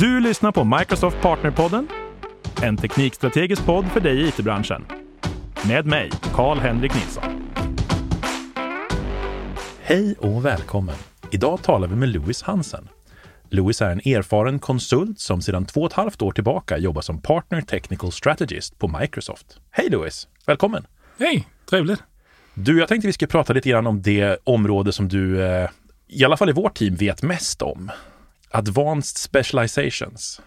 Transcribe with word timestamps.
Du 0.00 0.20
lyssnar 0.20 0.52
på 0.52 0.64
Microsoft 0.64 1.20
Partnerpodden, 1.20 1.88
en 2.62 2.76
teknikstrategisk 2.76 3.66
podd 3.66 3.86
för 3.86 4.00
dig 4.00 4.20
i 4.20 4.28
it-branschen. 4.28 4.86
Med 5.68 5.86
mig, 5.86 6.10
Karl-Henrik 6.34 6.94
Nilsson. 6.94 7.24
Hej 9.80 10.14
och 10.18 10.44
välkommen! 10.44 10.94
Idag 11.30 11.62
talar 11.62 11.88
vi 11.88 11.96
med 11.96 12.08
Louis 12.08 12.42
Hansen. 12.42 12.88
Louis 13.48 13.82
är 13.82 13.90
en 13.90 13.98
erfaren 13.98 14.58
konsult 14.58 15.20
som 15.20 15.42
sedan 15.42 15.66
två 15.66 15.80
och 15.80 15.86
ett 15.86 15.92
halvt 15.92 16.22
år 16.22 16.32
tillbaka 16.32 16.78
jobbar 16.78 17.02
som 17.02 17.22
Partner 17.22 17.60
Technical 17.60 18.12
Strategist 18.12 18.78
på 18.78 18.88
Microsoft. 19.00 19.60
Hej 19.70 19.90
Louis! 19.90 20.28
Välkommen! 20.46 20.86
Hej! 21.18 21.48
Trevligt! 21.70 22.02
Du, 22.54 22.78
jag 22.78 22.88
tänkte 22.88 23.06
vi 23.06 23.12
skulle 23.12 23.28
prata 23.28 23.52
lite 23.52 23.68
grann 23.68 23.86
om 23.86 24.02
det 24.02 24.38
område 24.44 24.92
som 24.92 25.08
du, 25.08 25.42
eh, 25.42 25.70
i 26.08 26.24
alla 26.24 26.36
fall 26.36 26.48
i 26.48 26.52
vårt 26.52 26.74
team, 26.74 26.96
vet 26.96 27.22
mest 27.22 27.62
om. 27.62 27.90
Advanced 28.50 29.16
Specializations. 29.16 30.40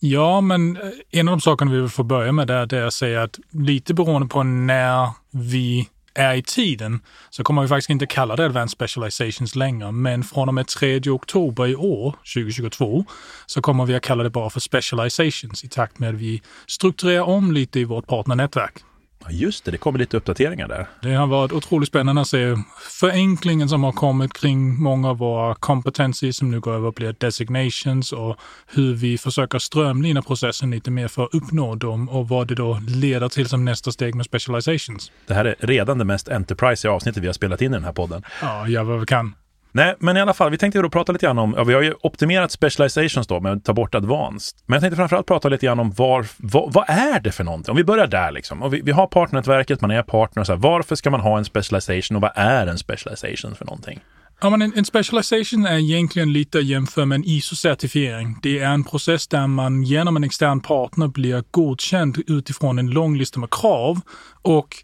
Ja, 0.00 0.40
men 0.40 0.76
eh, 0.76 0.82
en 1.10 1.28
av 1.28 1.32
de 1.32 1.40
sakerna 1.40 1.70
vi 1.70 1.80
vill 1.80 1.88
få 1.88 2.02
börja 2.02 2.32
med 2.32 2.50
är 2.50 2.66
det 2.66 2.86
att 2.86 2.94
säga 2.94 3.22
att 3.22 3.38
lite 3.50 3.94
beroende 3.94 4.28
på 4.28 4.42
när 4.42 5.10
vi 5.30 5.88
är 6.14 6.34
i 6.34 6.42
tiden 6.42 7.00
så 7.30 7.44
kommer 7.44 7.62
vi 7.62 7.68
faktiskt 7.68 7.90
inte 7.90 8.06
kalla 8.06 8.36
det 8.36 8.44
Advanced 8.44 8.70
Specializations 8.70 9.56
längre, 9.56 9.92
men 9.92 10.24
från 10.24 10.48
och 10.48 10.54
med 10.54 10.66
3 10.66 11.00
oktober 11.10 11.66
i 11.66 11.76
år, 11.76 12.14
2022, 12.34 13.04
så 13.46 13.62
kommer 13.62 13.86
vi 13.86 13.94
att 13.94 14.02
kalla 14.02 14.22
det 14.22 14.30
bara 14.30 14.50
för 14.50 14.60
Specializations 14.60 15.64
i 15.64 15.68
takt 15.68 15.98
med 15.98 16.08
att 16.08 16.14
vi 16.14 16.42
strukturerar 16.66 17.22
om 17.22 17.52
lite 17.52 17.80
i 17.80 17.84
vårt 17.84 18.06
partnernätverk. 18.06 18.84
Just 19.30 19.64
det, 19.64 19.70
det 19.70 19.78
kommer 19.78 19.98
lite 19.98 20.16
uppdateringar 20.16 20.68
där. 20.68 20.86
Det 21.02 21.14
har 21.14 21.26
varit 21.26 21.52
otroligt 21.52 21.88
spännande 21.88 22.22
att 22.22 22.28
se 22.28 22.56
förenklingen 23.00 23.68
som 23.68 23.84
har 23.84 23.92
kommit 23.92 24.32
kring 24.32 24.82
många 24.82 25.10
av 25.10 25.18
våra 25.18 25.54
kompetenser 25.54 26.32
som 26.32 26.50
nu 26.50 26.60
går 26.60 26.74
över 26.74 26.88
att 26.88 26.94
bli 26.94 27.12
designations 27.12 28.12
och 28.12 28.36
hur 28.66 28.94
vi 28.94 29.18
försöker 29.18 29.58
strömlina 29.58 30.22
processen 30.22 30.70
lite 30.70 30.90
mer 30.90 31.08
för 31.08 31.24
att 31.24 31.34
uppnå 31.34 31.74
dem 31.74 32.08
och 32.08 32.28
vad 32.28 32.48
det 32.48 32.54
då 32.54 32.80
leder 32.88 33.28
till 33.28 33.48
som 33.48 33.64
nästa 33.64 33.92
steg 33.92 34.14
med 34.14 34.26
specializations. 34.26 35.12
Det 35.26 35.34
här 35.34 35.44
är 35.44 35.56
redan 35.58 35.98
det 35.98 36.04
mest 36.04 36.28
enterprise 36.28 36.88
avsnittet 36.88 37.22
vi 37.22 37.26
har 37.26 37.34
spelat 37.34 37.62
in 37.62 37.72
i 37.72 37.74
den 37.74 37.84
här 37.84 37.92
podden. 37.92 38.22
Ja, 38.42 38.68
jag 38.68 38.84
vad 38.84 39.00
vi 39.00 39.06
kan. 39.06 39.34
Nej, 39.72 39.94
men 39.98 40.16
i 40.16 40.20
alla 40.20 40.34
fall, 40.34 40.50
vi 40.50 40.58
tänkte 40.58 40.82
då 40.82 40.90
prata 40.90 41.12
lite 41.12 41.26
grann 41.26 41.38
om, 41.38 41.54
ja, 41.56 41.64
vi 41.64 41.74
har 41.74 41.82
ju 41.82 41.94
optimerat 42.00 42.52
specializations 42.52 43.26
då 43.26 43.40
med 43.40 43.52
att 43.52 43.64
ta 43.64 43.72
bort 43.72 43.94
advanced. 43.94 44.58
Men 44.66 44.74
jag 44.74 44.82
tänkte 44.82 44.96
framförallt 44.96 45.26
prata 45.26 45.48
lite 45.48 45.66
grann 45.66 45.80
om 45.80 45.90
var, 45.90 46.26
vad, 46.36 46.72
vad 46.72 46.84
är 46.88 47.20
det 47.20 47.32
för 47.32 47.44
någonting? 47.44 47.70
Om 47.70 47.76
vi 47.76 47.84
börjar 47.84 48.06
där 48.06 48.32
liksom. 48.32 48.62
Och 48.62 48.74
vi, 48.74 48.80
vi 48.80 48.92
har 48.92 49.06
partnernätverket, 49.06 49.80
man 49.80 49.90
är 49.90 50.02
partner, 50.02 50.44
så 50.44 50.52
här, 50.52 50.58
varför 50.58 50.94
ska 50.94 51.10
man 51.10 51.20
ha 51.20 51.38
en 51.38 51.44
specialization 51.44 52.16
och 52.16 52.22
vad 52.22 52.32
är 52.34 52.66
en 52.66 52.78
specialization 52.78 53.54
för 53.54 53.64
någonting? 53.64 54.00
Ja, 54.40 54.50
men 54.50 54.62
en, 54.62 54.72
en 54.76 54.84
specialization 54.84 55.66
är 55.66 55.78
egentligen 55.78 56.32
lite 56.32 56.58
jämför 56.58 57.04
med 57.04 57.16
en 57.16 57.24
ISO-certifiering. 57.24 58.34
Det 58.42 58.58
är 58.58 58.70
en 58.70 58.84
process 58.84 59.28
där 59.28 59.46
man 59.46 59.82
genom 59.82 60.16
en 60.16 60.24
extern 60.24 60.60
partner 60.60 61.08
blir 61.08 61.44
godkänd 61.50 62.22
utifrån 62.26 62.78
en 62.78 62.90
lång 62.90 63.16
lista 63.16 63.40
med 63.40 63.50
krav 63.50 64.00
och 64.42 64.76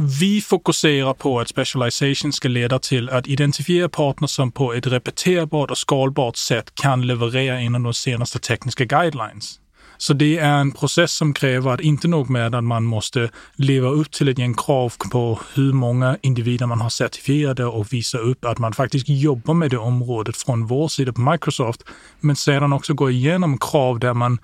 vi 0.00 0.40
fokuserar 0.40 1.14
på 1.14 1.40
att 1.40 1.48
specialization 1.48 2.32
ska 2.32 2.48
leda 2.48 2.78
till 2.78 3.10
att 3.10 3.26
identifiera 3.26 3.88
partners 3.88 4.30
som 4.30 4.52
på 4.52 4.72
ett 4.72 4.86
repeterbart 4.86 5.70
och 5.70 5.78
skalbart 5.78 6.36
sätt 6.36 6.74
kan 6.74 7.06
leverera 7.06 7.60
inom 7.60 7.82
de 7.82 7.94
senaste 7.94 8.38
tekniska 8.38 8.84
guidelines. 8.84 9.60
Så 10.00 10.12
det 10.12 10.38
är 10.38 10.58
en 10.58 10.72
process 10.72 11.12
som 11.12 11.34
kräver 11.34 11.70
att 11.70 11.80
inte 11.80 12.08
nog 12.08 12.30
med 12.30 12.54
att 12.54 12.64
man 12.64 12.84
måste 12.84 13.30
leva 13.56 13.88
upp 13.88 14.10
till 14.10 14.28
ett 14.28 14.38
gäng 14.38 14.54
krav 14.54 14.92
på 15.10 15.40
hur 15.54 15.72
många 15.72 16.16
individer 16.22 16.66
man 16.66 16.80
har 16.80 16.90
certifierade 16.90 17.64
och 17.64 17.92
visa 17.92 18.18
upp 18.18 18.44
att 18.44 18.58
man 18.58 18.72
faktiskt 18.72 19.08
jobbar 19.08 19.54
med 19.54 19.70
det 19.70 19.78
området 19.78 20.36
från 20.36 20.66
vår 20.66 20.88
sida 20.88 21.12
på 21.12 21.20
Microsoft, 21.20 21.82
men 22.20 22.36
sedan 22.36 22.72
också 22.72 22.94
gå 22.94 23.10
igenom 23.10 23.58
krav 23.58 23.98
där 23.98 24.14
man 24.14 24.38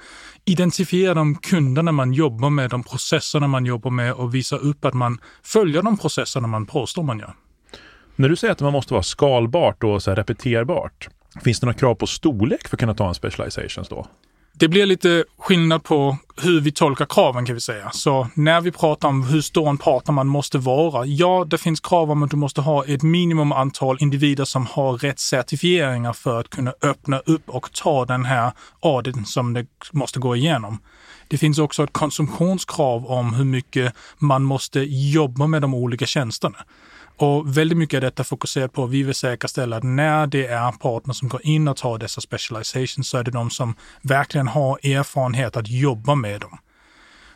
Identifiera 0.47 1.15
de 1.15 1.35
kunderna 1.35 1.93
man 1.93 2.13
jobbar 2.13 2.51
med, 2.51 2.71
de 2.71 2.83
processerna 2.83 3.47
man 3.47 3.67
jobbar 3.67 3.91
med 3.91 4.13
och 4.13 4.35
visa 4.35 4.57
upp 4.57 4.85
att 4.85 4.95
man 4.95 5.19
följer 5.43 5.83
de 5.83 5.99
processerna 5.99 6.47
man 6.47 6.67
påstår 6.67 7.03
man 7.03 7.19
gör. 7.19 7.35
När 8.17 8.29
du 8.29 8.37
säger 8.37 8.53
att 8.53 8.61
man 8.61 8.73
måste 8.73 8.95
vara 8.95 9.03
skalbart 9.03 9.85
och 9.85 10.03
så 10.03 10.11
här 10.11 10.17
repeterbart, 10.17 11.09
finns 11.45 11.61
det 11.61 11.67
några 11.67 11.79
krav 11.79 11.95
på 11.95 12.07
storlek 12.07 12.69
för 12.69 12.77
att 12.77 12.81
kunna 12.81 12.95
ta 12.95 13.09
en 13.09 13.15
specializations 13.15 13.89
då? 13.89 14.07
Det 14.57 14.69
blir 14.69 14.87
lite 14.87 15.25
skillnad 15.39 15.85
på 15.85 16.17
hur 16.37 16.61
vi 16.61 16.73
tolkar 16.73 17.07
kraven 17.07 17.47
kan 17.47 17.55
vi 17.55 17.61
säga. 17.61 17.91
Så 17.91 18.29
när 18.35 18.61
vi 18.61 18.71
pratar 18.71 19.09
om 19.09 19.23
hur 19.23 19.41
stor 19.41 19.69
en 19.69 19.79
partner 19.79 20.13
man 20.13 20.27
måste 20.27 20.59
vara, 20.59 21.07
ja, 21.07 21.45
det 21.51 21.59
finns 21.59 21.81
krav 21.81 22.11
om 22.11 22.23
att 22.23 22.31
du 22.31 22.37
måste 22.37 22.61
ha 22.61 22.85
ett 22.85 23.03
minimum 23.03 23.53
antal 23.53 23.97
individer 24.01 24.45
som 24.45 24.67
har 24.67 24.93
rätt 24.93 25.21
certifieringar 25.21 26.13
för 26.13 26.41
att 26.41 26.51
kunna 26.51 26.73
öppna 26.83 27.19
upp 27.19 27.49
och 27.49 27.73
ta 27.73 28.05
den 28.05 28.25
här 28.25 28.53
auditen 28.81 29.25
som 29.25 29.53
det 29.53 29.67
måste 29.93 30.19
gå 30.19 30.37
igenom. 30.37 30.79
Det 31.29 31.39
finns 31.39 31.59
också 31.59 31.85
ett 31.85 31.93
konsumtionskrav 31.93 33.07
om 33.07 33.35
hur 33.35 33.45
mycket 33.45 33.95
man 34.19 34.43
måste 34.43 34.81
jobba 34.89 35.47
med 35.47 35.63
de 35.63 35.75
olika 35.75 36.07
tjänsterna. 36.07 36.59
Och 37.17 37.59
väldigt 37.59 37.79
mycket 37.79 37.97
av 37.97 38.01
detta 38.01 38.25
fokuserar 38.25 38.69
på 38.69 38.85
att 38.85 38.91
vi 38.91 39.03
vill 39.03 39.15
säkerställa 39.15 39.77
att 39.77 39.83
när 39.83 40.27
det 40.27 40.47
är 40.47 40.73
partner 40.73 41.15
som 41.15 41.29
går 41.29 41.47
in 41.47 41.69
och 41.69 41.77
tar 41.77 41.99
dessa 41.99 42.21
specializations 42.21 43.09
så 43.09 43.19
är 43.19 43.25
det 43.25 43.31
de 43.31 43.51
som 43.51 43.75
verkligen 44.03 44.49
har 44.49 44.87
erfarenhet 44.87 45.57
att 45.57 45.69
jobba 45.69 46.15
med 46.15 46.41
dem. 46.41 46.59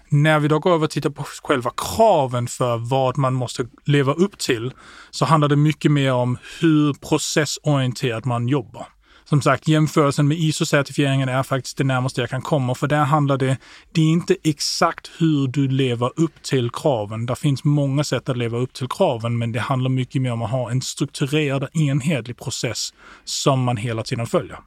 När 0.09 0.39
vi 0.39 0.49
då 0.49 0.59
går 0.59 0.75
över 0.75 0.84
och 0.84 0.91
tittar 0.91 1.11
på 1.11 1.22
själva 1.22 1.71
kraven 1.77 2.47
för 2.47 2.77
vad 2.77 3.19
man 3.19 3.34
måste 3.34 3.66
leva 3.84 4.12
upp 4.12 4.39
till 4.39 4.72
så 5.11 5.25
handlar 5.25 5.49
det 5.49 5.56
mycket 5.56 5.93
mer 5.93 6.12
om 6.12 6.39
hur 6.60 6.93
processorienterat 6.95 8.25
man 8.25 8.49
jobbar 8.49 8.87
som 9.28 9.43
sagt, 9.43 9.69
jämförelsen 9.69 10.28
med 10.28 10.39
ISO-certifieringen 10.39 11.28
är 11.28 11.43
faktiskt 11.43 11.77
det 11.77 11.84
närmaste 11.84 12.21
jag 12.21 12.31
kan 12.31 12.43
komma, 12.43 12.75
för 12.75 12.87
där 12.87 13.05
handlar 13.05 13.37
det, 13.37 13.56
det 13.93 14.00
är 14.00 14.05
inte 14.05 14.37
exakt 14.44 15.11
hur 15.19 15.49
du 15.49 15.69
lever 15.69 16.12
upp 16.16 16.43
till 16.43 16.71
kraven. 16.71 17.27
Det 17.27 17.37
finns 17.37 17.65
många 17.65 18.05
sätt 18.05 18.28
att 18.28 18.37
leva 18.37 18.59
upp 18.59 18.72
till 18.72 18.89
kraven, 18.89 19.39
men 19.39 19.53
det 19.53 19.61
handlar 19.61 19.91
mycket 19.91 20.22
mer 20.22 20.33
om 20.33 20.43
att 20.43 20.50
ha 20.50 20.71
en 20.71 20.83
strukturerad, 20.83 21.62
och 21.62 21.77
enhetlig 21.77 22.39
process 22.39 22.94
som 23.25 23.62
man 23.62 23.77
hela 23.77 24.03
tiden 24.03 24.27
följer. 24.27 24.59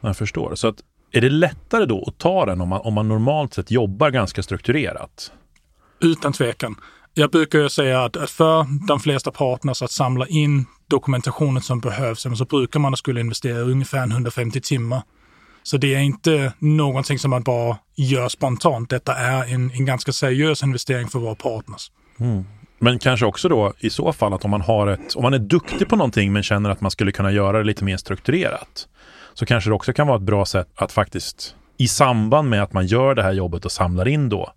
Jag 0.00 0.16
förstår. 0.16 0.54
Så 0.54 0.68
att, 0.68 0.76
är 1.10 1.20
det 1.20 1.30
lättare 1.30 1.84
då 1.84 2.04
att 2.06 2.18
ta 2.18 2.46
den 2.46 2.60
om 2.60 2.68
man, 2.68 2.80
om 2.80 2.94
man 2.94 3.08
normalt 3.08 3.54
sett 3.54 3.70
jobbar 3.70 4.10
ganska 4.10 4.42
strukturerat? 4.42 5.32
Utan 6.00 6.32
tvekan. 6.32 6.76
Jag 7.14 7.30
brukar 7.30 7.68
säga 7.68 8.04
att 8.04 8.30
för 8.30 8.86
de 8.86 9.00
flesta 9.00 9.30
partners 9.30 9.82
att 9.82 9.90
samla 9.90 10.26
in 10.26 10.66
dokumentationen 10.88 11.62
som 11.62 11.80
behövs, 11.80 12.26
så 12.38 12.44
brukar 12.44 12.80
man 12.80 12.96
skulle 12.96 13.20
investera 13.20 13.58
ungefär 13.58 14.06
150 14.06 14.60
timmar. 14.60 15.02
Så 15.62 15.76
det 15.76 15.94
är 15.94 15.98
inte 15.98 16.52
någonting 16.58 17.18
som 17.18 17.30
man 17.30 17.42
bara 17.42 17.78
gör 17.94 18.28
spontant. 18.28 18.90
Detta 18.90 19.14
är 19.14 19.54
en, 19.54 19.70
en 19.70 19.84
ganska 19.84 20.12
seriös 20.12 20.62
investering 20.62 21.08
för 21.08 21.18
våra 21.18 21.34
partners. 21.34 21.90
Mm. 22.20 22.44
Men 22.78 22.98
kanske 22.98 23.26
också 23.26 23.48
då 23.48 23.72
i 23.78 23.90
så 23.90 24.12
fall 24.12 24.34
att 24.34 24.44
om 24.44 24.50
man 24.50 24.60
har 24.60 24.86
ett, 24.86 25.16
om 25.16 25.22
man 25.22 25.34
är 25.34 25.38
duktig 25.38 25.88
på 25.88 25.96
någonting 25.96 26.32
men 26.32 26.42
känner 26.42 26.70
att 26.70 26.80
man 26.80 26.90
skulle 26.90 27.12
kunna 27.12 27.32
göra 27.32 27.58
det 27.58 27.64
lite 27.64 27.84
mer 27.84 27.96
strukturerat, 27.96 28.88
så 29.34 29.46
kanske 29.46 29.70
det 29.70 29.74
också 29.74 29.92
kan 29.92 30.06
vara 30.06 30.16
ett 30.16 30.22
bra 30.22 30.44
sätt 30.44 30.68
att 30.74 30.92
faktiskt 30.92 31.54
i 31.76 31.88
samband 31.88 32.50
med 32.50 32.62
att 32.62 32.72
man 32.72 32.86
gör 32.86 33.14
det 33.14 33.22
här 33.22 33.32
jobbet 33.32 33.64
och 33.64 33.72
samlar 33.72 34.08
in 34.08 34.28
då 34.28 34.52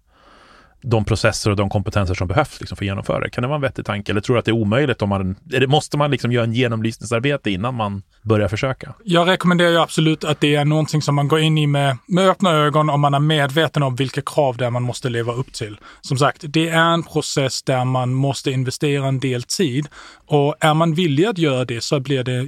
de 0.88 1.06
processer 1.06 1.50
och 1.50 1.56
de 1.56 1.69
kompetenser 1.69 2.13
som 2.13 2.28
behövs 2.28 2.59
liksom 2.59 2.78
för 2.78 2.85
att 2.85 2.88
genomföra 2.88 3.19
det. 3.19 3.29
Kan 3.29 3.41
det 3.41 3.47
vara 3.47 3.56
en 3.56 3.62
vettig 3.62 3.85
tanke? 3.85 4.12
Eller 4.12 4.22
tror 4.22 4.35
du 4.35 4.40
att 4.40 4.46
det 4.46 4.51
är 4.51 4.56
omöjligt 4.56 5.01
om 5.01 5.09
man, 5.09 5.35
det, 5.44 5.68
måste 5.68 5.97
man 5.97 6.12
liksom 6.12 6.31
göra 6.31 6.44
en 6.44 6.53
genomlysningsarbete 6.53 7.51
innan 7.51 7.75
man 7.75 8.03
börja 8.25 8.50
försöka? 8.50 8.94
Jag 9.03 9.28
rekommenderar 9.28 9.69
ju 9.69 9.78
absolut 9.78 10.24
att 10.24 10.41
det 10.41 10.56
är 10.56 10.66
någonting 10.66 11.02
som 11.02 11.16
man 11.16 11.28
går 11.28 11.40
in 11.40 11.58
i 11.58 11.68
med, 11.68 11.97
med 12.06 12.30
öppna 12.30 12.52
ögon 12.52 12.90
om 12.90 13.02
man 13.02 13.13
är 13.13 13.19
medveten 13.19 13.84
om 13.84 13.96
vilka 13.96 14.22
krav 14.22 14.58
det 14.58 14.66
är 14.66 14.69
man 14.69 14.84
måste 14.84 15.09
leva 15.09 15.34
upp 15.34 15.53
till. 15.53 15.78
Som 16.02 16.18
sagt, 16.18 16.44
det 16.47 16.69
är 16.69 16.94
en 16.94 17.03
process 17.03 17.64
där 17.64 17.85
man 17.85 18.14
måste 18.14 18.52
investera 18.52 19.08
en 19.08 19.19
del 19.19 19.44
tid 19.44 19.88
och 20.28 20.56
är 20.59 20.74
man 20.74 20.94
villig 20.94 21.25
att 21.25 21.38
göra 21.38 21.66
det 21.66 21.84
så 21.84 22.00
blir 22.00 22.24
det 22.24 22.44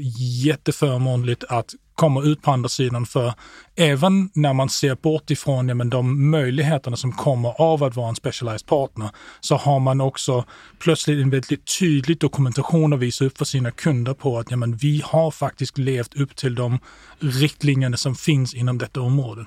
jätteförmånligt 0.46 1.44
att 1.50 1.74
komma 1.98 2.24
ut 2.24 2.42
på 2.42 2.52
andra 2.52 2.70
sidan. 2.70 3.06
För 3.06 3.34
även 3.76 4.30
när 4.34 4.54
man 4.54 4.70
ser 4.70 4.96
bort 4.96 5.32
ifrån 5.32 5.70
ja, 5.70 5.76
men 5.76 5.90
de 5.90 6.30
möjligheterna 6.30 6.98
som 6.98 7.12
kommer 7.12 7.62
av 7.62 7.84
att 7.84 7.96
vara 7.96 8.10
en 8.10 8.16
specialized 8.16 8.68
partner 8.68 9.10
så 9.40 9.56
har 9.56 9.80
man 9.80 10.02
också 10.02 10.46
plötsligt 10.80 11.22
en 11.22 11.30
väldigt 11.30 11.80
tydlig 11.80 12.20
dokumentation 12.20 12.94
att 12.94 13.00
visa 13.00 13.26
upp 13.26 13.38
för 13.38 13.46
sina 13.46 13.72
kunder 13.72 14.14
på 14.14 14.40
att 14.40 14.52
ja, 14.52 14.58
men 14.58 14.76
vi 14.76 15.02
har 15.06 15.32
faktiskt 15.32 15.67
levt 15.76 16.16
upp 16.16 16.36
till 16.36 16.56
de 16.56 16.80
riktlinjerna 17.20 17.98
som 17.98 18.16
finns 18.16 18.54
inom 18.54 18.78
detta 18.78 19.02
område. 19.02 19.46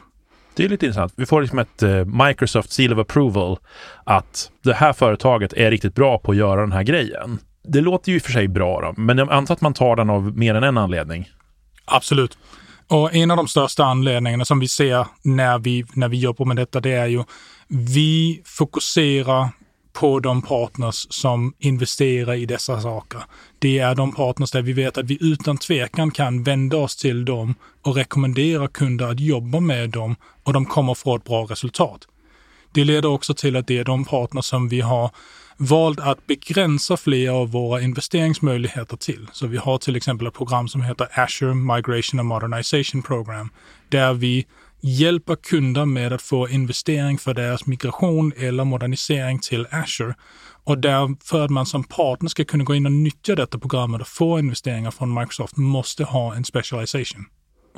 Det 0.55 0.65
är 0.65 0.69
lite 0.69 0.87
intressant. 0.87 1.13
Vi 1.17 1.27
får 1.27 1.41
liksom 1.41 1.59
ett 1.59 1.83
uh, 1.83 2.05
Microsoft 2.05 2.73
Seal 2.73 2.93
of 2.93 2.99
Approval 2.99 3.59
att 4.05 4.51
det 4.65 4.75
här 4.75 4.93
företaget 4.93 5.53
är 5.53 5.71
riktigt 5.71 5.95
bra 5.95 6.19
på 6.19 6.31
att 6.31 6.37
göra 6.37 6.61
den 6.61 6.73
här 6.73 6.83
grejen. 6.83 7.39
Det 7.65 7.81
låter 7.81 8.11
ju 8.13 8.17
i 8.17 8.19
och 8.19 8.23
för 8.23 8.33
sig 8.33 8.49
bra 8.49 8.81
då, 8.81 9.03
men 9.03 9.19
jag 9.19 9.33
antar 9.33 9.55
att 9.55 9.61
man 9.61 9.75
tar 9.75 9.97
den 9.97 10.11
av 10.11 10.39
mer 10.39 10.55
än 10.55 10.65
en 10.65 10.79
anledning. 10.79 11.31
Absolut. 11.85 12.39
Och 12.89 13.15
en 13.15 13.31
av 13.31 13.37
de 13.37 13.49
största 13.49 13.85
anledningarna 13.85 14.45
som 14.45 14.61
vi 14.61 14.69
ser 14.69 15.07
när 15.23 15.59
vi, 15.59 15.85
när 15.95 16.09
vi 16.09 16.19
jobbar 16.19 16.45
med 16.45 16.57
detta, 16.57 16.81
det 16.81 16.93
är 16.93 17.07
ju 17.07 17.25
vi 17.69 18.43
fokuserar 18.45 19.49
på 20.01 20.21
de 20.21 20.43
partners 20.43 21.07
som 21.11 21.55
investerar 21.59 22.35
i 22.35 22.47
dessa 22.47 22.81
saker. 22.81 23.23
Det 23.59 23.79
är 23.79 23.95
de 23.95 24.13
partners 24.13 24.51
där 24.51 24.63
vi 24.63 24.73
vet 24.73 24.99
att 24.99 25.07
vi 25.07 25.19
utan 25.21 25.59
tvekan 25.59 26.11
kan 26.11 26.43
vända 26.43 26.77
oss 26.77 26.97
till 26.97 27.25
dem 27.25 27.55
och 27.83 27.97
rekommendera 27.97 28.69
kunder 28.69 29.07
att 29.07 29.21
jobba 29.21 29.61
med 29.61 29.91
dem 29.91 30.17
och 30.45 30.53
de 30.53 30.67
kommer 30.67 30.95
få 30.95 31.17
ett 31.17 31.25
bra 31.25 31.45
resultat. 31.45 32.09
Det 32.73 32.85
leder 32.85 33.09
också 33.09 33.35
till 33.35 33.57
att 33.57 33.67
det 33.67 33.79
är 33.79 33.85
de 33.85 34.05
partners 34.05 34.45
som 34.45 34.69
vi 34.69 34.81
har 34.81 35.11
valt 35.57 36.01
att 36.01 36.27
begränsa 36.27 36.97
flera 36.97 37.35
av 37.35 37.51
våra 37.51 37.81
investeringsmöjligheter 37.81 38.97
till. 38.97 39.29
Så 39.33 39.47
vi 39.47 39.57
har 39.57 39.79
till 39.79 39.97
exempel 39.97 40.27
ett 40.27 40.35
program 40.35 40.69
som 40.69 40.83
heter 40.83 41.09
Azure 41.13 41.55
Migration 41.55 42.21
and 42.21 42.29
Modernization 42.29 43.03
Program, 43.03 43.51
där 43.89 44.13
vi 44.13 44.47
hjälper 44.81 45.37
kunder 45.37 45.85
med 45.85 46.13
att 46.13 46.23
få 46.23 46.49
investering 46.49 47.19
för 47.19 47.35
deras 47.35 47.67
migration 47.67 48.33
eller 48.37 48.65
modernisering 48.65 49.39
till 49.39 49.67
Azure. 49.71 50.15
Och 50.65 50.79
därför 50.79 51.45
att 51.45 51.51
man 51.51 51.67
som 51.67 51.85
partner 51.85 52.29
ska 52.29 52.45
kunna 52.45 52.65
gå 52.65 52.75
in 52.75 52.87
och 52.87 52.93
nyttja 52.93 53.35
detta 53.35 53.59
programmet 53.59 54.01
och 54.01 54.09
få 54.09 54.39
investeringar 54.39 54.91
från 54.91 55.15
Microsoft 55.15 55.57
måste 55.57 56.05
ha 56.05 56.35
en 56.35 56.45
specialization. 56.45 57.27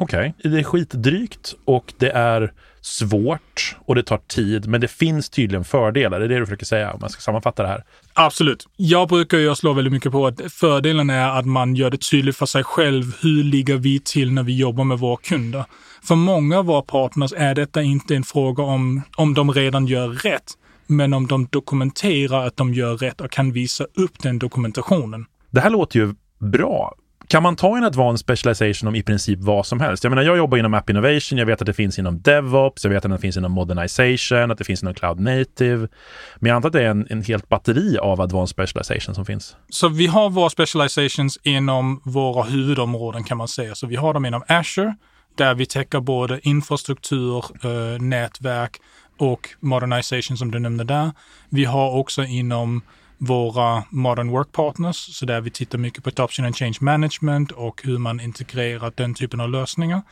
Okej, 0.03 0.35
okay. 0.39 0.51
det 0.51 0.59
är 0.59 0.65
skitdrygt 0.65 1.55
och 1.65 1.93
det 1.99 2.11
är 2.11 2.53
svårt 2.81 3.77
och 3.79 3.95
det 3.95 4.03
tar 4.03 4.19
tid, 4.19 4.67
men 4.67 4.81
det 4.81 4.89
finns 4.89 5.31
tydligen 5.31 5.65
fördelar. 5.65 6.19
Det 6.19 6.25
är 6.25 6.29
det 6.29 6.39
du 6.39 6.47
försöker 6.47 6.67
säga 6.67 6.93
om 6.93 6.99
man 7.01 7.11
ska 7.11 7.21
sammanfatta 7.21 7.63
det 7.63 7.69
här. 7.69 7.85
Absolut. 8.13 8.67
Jag 8.77 9.09
brukar 9.09 9.39
ju 9.39 9.55
slå 9.55 9.73
väldigt 9.73 9.93
mycket 9.93 10.13
på 10.13 10.27
att 10.27 10.41
fördelen 10.53 11.11
är 11.11 11.39
att 11.39 11.47
man 11.47 11.75
gör 11.77 11.91
det 11.91 12.11
tydligt 12.11 12.37
för 12.37 12.47
sig 12.47 12.65
själv. 12.65 13.17
Hur 13.21 13.45
ligger 13.45 13.77
vi 13.77 14.01
till 14.01 14.33
när 14.33 14.43
vi 14.43 14.57
jobbar 14.57 14.85
med 14.85 14.99
våra 14.99 15.17
kunder? 15.17 15.65
För 16.03 16.15
många 16.15 16.59
av 16.59 16.65
våra 16.65 16.83
partners 16.83 17.33
är 17.37 17.55
detta 17.55 17.83
inte 17.83 18.17
en 18.17 18.25
fråga 18.25 18.63
om, 18.63 19.03
om 19.17 19.35
de 19.35 19.53
redan 19.53 19.87
gör 19.87 20.09
rätt, 20.09 20.53
men 20.87 21.15
om 21.15 21.27
de 21.27 21.47
dokumenterar 21.51 22.47
att 22.47 22.57
de 22.57 22.75
gör 22.75 22.97
rätt 22.97 23.21
och 23.21 23.31
kan 23.31 23.53
visa 23.53 23.85
upp 23.85 24.23
den 24.23 24.39
dokumentationen. 24.39 25.27
Det 25.51 25.61
här 25.61 25.71
låter 25.71 25.99
ju 25.99 26.15
bra. 26.39 26.95
Kan 27.29 27.43
man 27.43 27.57
ta 27.57 27.77
en 27.77 27.85
advanced 27.85 28.21
specialization 28.21 28.89
om 28.89 28.95
i 28.95 29.03
princip 29.03 29.39
vad 29.39 29.67
som 29.67 29.81
helst? 29.81 30.05
Jag 30.05 30.11
menar, 30.11 30.23
jag 30.23 30.37
jobbar 30.37 30.59
inom 30.59 30.75
App 30.75 30.91
Innovation. 30.91 31.39
Jag 31.39 31.47
vet 31.47 31.61
att 31.61 31.67
det 31.67 31.73
finns 31.73 31.99
inom 31.99 32.23
DevOps. 32.23 32.85
Jag 32.85 32.91
vet 32.91 33.05
att 33.05 33.11
det 33.11 33.19
finns 33.19 33.37
inom 33.37 33.53
Modernization, 33.53 34.51
att 34.51 34.59
det 34.59 34.65
finns 34.65 34.83
inom 34.83 34.95
Cloud 34.95 35.21
Native. 35.21 35.89
Men 36.37 36.49
jag 36.49 36.57
antar 36.57 36.69
att 36.69 36.73
det 36.73 36.83
är 36.83 36.89
en, 36.89 37.07
en 37.11 37.23
helt 37.23 37.49
batteri 37.49 37.99
av 37.99 38.21
advanced 38.21 38.53
specialization 38.53 39.15
som 39.15 39.27
finns. 39.27 39.57
Så 39.69 39.89
vi 39.89 40.07
har 40.07 40.31
våra 40.31 40.51
specializations 40.51 41.39
inom 41.43 42.01
våra 42.05 42.43
huvudområden 42.43 43.25
kan 43.25 43.39
man 43.39 43.49
säga. 43.49 43.75
Så 43.75 43.87
vi 43.87 43.97
har 43.97 44.15
dem 44.15 44.27
inom 44.27 44.43
Azure, 44.49 44.95
där 45.37 45.55
vi 45.55 45.67
täcker 45.67 46.01
både 46.01 46.41
infrastruktur, 46.43 47.45
eh, 47.65 48.03
nätverk 48.03 48.81
och 49.19 49.49
modernization 49.61 50.37
som 50.37 50.51
du 50.51 50.59
nämnde 50.59 50.85
där. 50.85 51.11
Vi 51.49 51.65
har 51.65 51.91
också 51.91 52.25
inom 52.25 52.83
våra 53.27 53.85
modern 53.91 54.31
work 54.31 54.53
partners, 54.53 54.97
så 54.97 55.27
där 55.27 55.41
vi 55.41 55.51
tittar 55.51 55.79
mycket 55.79 56.05
på 56.05 56.11
adoption 56.11 56.47
and 56.47 56.57
change 56.57 56.77
management 56.81 57.51
och 57.51 57.81
hur 57.85 57.99
man 57.99 58.21
integrerar 58.21 58.93
den 58.97 59.15
typen 59.15 59.41
av 59.41 59.51
lösningar. 59.51 60.03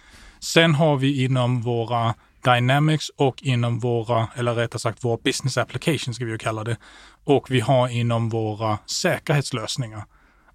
Sen 0.41 0.75
har 0.75 0.97
vi 0.97 1.25
inom 1.25 1.63
våra 1.63 2.15
Dynamics 2.45 3.11
och 3.17 3.43
inom 3.43 3.79
våra, 3.79 4.29
eller 4.35 4.55
rättare 4.55 4.81
sagt 4.81 5.05
våra 5.05 5.19
business 5.25 5.59
applications 5.59 6.17
ska 6.17 6.25
vi 6.25 6.31
ju 6.31 6.39
kalla 6.39 6.65
det. 6.65 6.77
Och 7.25 7.51
vi 7.51 7.61
har 7.61 7.89
inom 7.89 8.29
våra 8.29 8.79
säkerhetslösningar. 8.87 10.05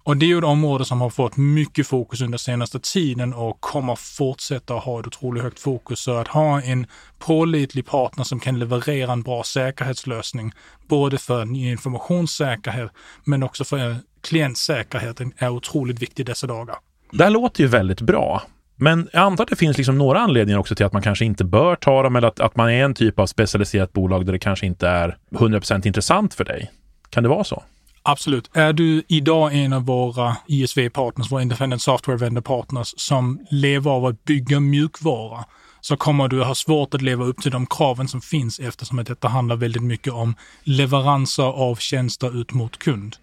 Och 0.06 0.16
det 0.16 0.26
är 0.26 0.28
ju 0.28 0.38
ett 0.38 0.44
område 0.44 0.84
som 0.84 1.00
har 1.00 1.10
fått 1.10 1.36
mycket 1.36 1.86
fokus 1.86 2.20
under 2.20 2.38
senaste 2.38 2.80
tiden 2.80 3.34
och 3.34 3.60
kommer 3.60 3.96
fortsätta 3.96 4.74
att 4.74 4.84
ha 4.84 5.00
ett 5.00 5.06
otroligt 5.06 5.42
högt 5.42 5.58
fokus. 5.58 6.00
Så 6.00 6.16
att 6.16 6.28
ha 6.28 6.62
en 6.62 6.86
pålitlig 7.18 7.86
partner 7.86 8.24
som 8.24 8.40
kan 8.40 8.58
leverera 8.58 9.12
en 9.12 9.22
bra 9.22 9.42
säkerhetslösning, 9.42 10.52
både 10.88 11.18
för 11.18 11.56
informationssäkerhet 11.56 12.90
men 13.24 13.42
också 13.42 13.64
för 13.64 13.96
klientsäkerheten 14.20 15.32
är 15.36 15.48
otroligt 15.48 16.02
viktig 16.02 16.26
dessa 16.26 16.46
dagar. 16.46 16.76
Det 17.12 17.24
här 17.24 17.30
låter 17.30 17.62
ju 17.62 17.68
väldigt 17.68 18.00
bra. 18.00 18.42
Men 18.76 19.08
jag 19.12 19.22
antar 19.22 19.44
att 19.44 19.50
det 19.50 19.56
finns 19.56 19.76
liksom 19.76 19.98
några 19.98 20.20
anledningar 20.20 20.58
också 20.58 20.74
till 20.74 20.86
att 20.86 20.92
man 20.92 21.02
kanske 21.02 21.24
inte 21.24 21.44
bör 21.44 21.76
ta 21.76 22.02
dem 22.02 22.16
eller 22.16 22.28
att, 22.28 22.40
att 22.40 22.56
man 22.56 22.70
är 22.70 22.84
en 22.84 22.94
typ 22.94 23.18
av 23.18 23.26
specialiserat 23.26 23.92
bolag 23.92 24.26
där 24.26 24.32
det 24.32 24.38
kanske 24.38 24.66
inte 24.66 24.88
är 24.88 25.16
100% 25.30 25.86
intressant 25.86 26.34
för 26.34 26.44
dig. 26.44 26.70
Kan 27.10 27.22
det 27.22 27.28
vara 27.28 27.44
så? 27.44 27.62
Absolut. 28.08 28.50
Är 28.52 28.72
du 28.72 29.02
idag 29.08 29.54
en 29.54 29.72
av 29.72 29.84
våra 29.84 30.36
ISV-partners, 30.46 31.32
våra 31.32 31.42
Independent 31.42 31.82
Software 31.82 32.18
Vendor 32.18 32.40
Partners, 32.40 32.94
som 32.96 33.46
lever 33.50 33.90
av 33.90 34.04
att 34.04 34.24
bygga 34.24 34.60
mjukvara, 34.60 35.44
så 35.80 35.96
kommer 35.96 36.28
du 36.28 36.42
ha 36.42 36.54
svårt 36.54 36.94
att 36.94 37.02
leva 37.02 37.24
upp 37.24 37.42
till 37.42 37.50
de 37.50 37.66
kraven 37.66 38.08
som 38.08 38.20
finns 38.20 38.58
eftersom 38.58 38.98
att 38.98 39.06
detta 39.06 39.28
handlar 39.28 39.56
väldigt 39.56 39.82
mycket 39.82 40.12
om 40.12 40.34
leveranser 40.62 41.42
av 41.42 41.76
tjänster 41.76 42.40
ut 42.40 42.52
mot 42.52 42.78
kund. 42.78 43.16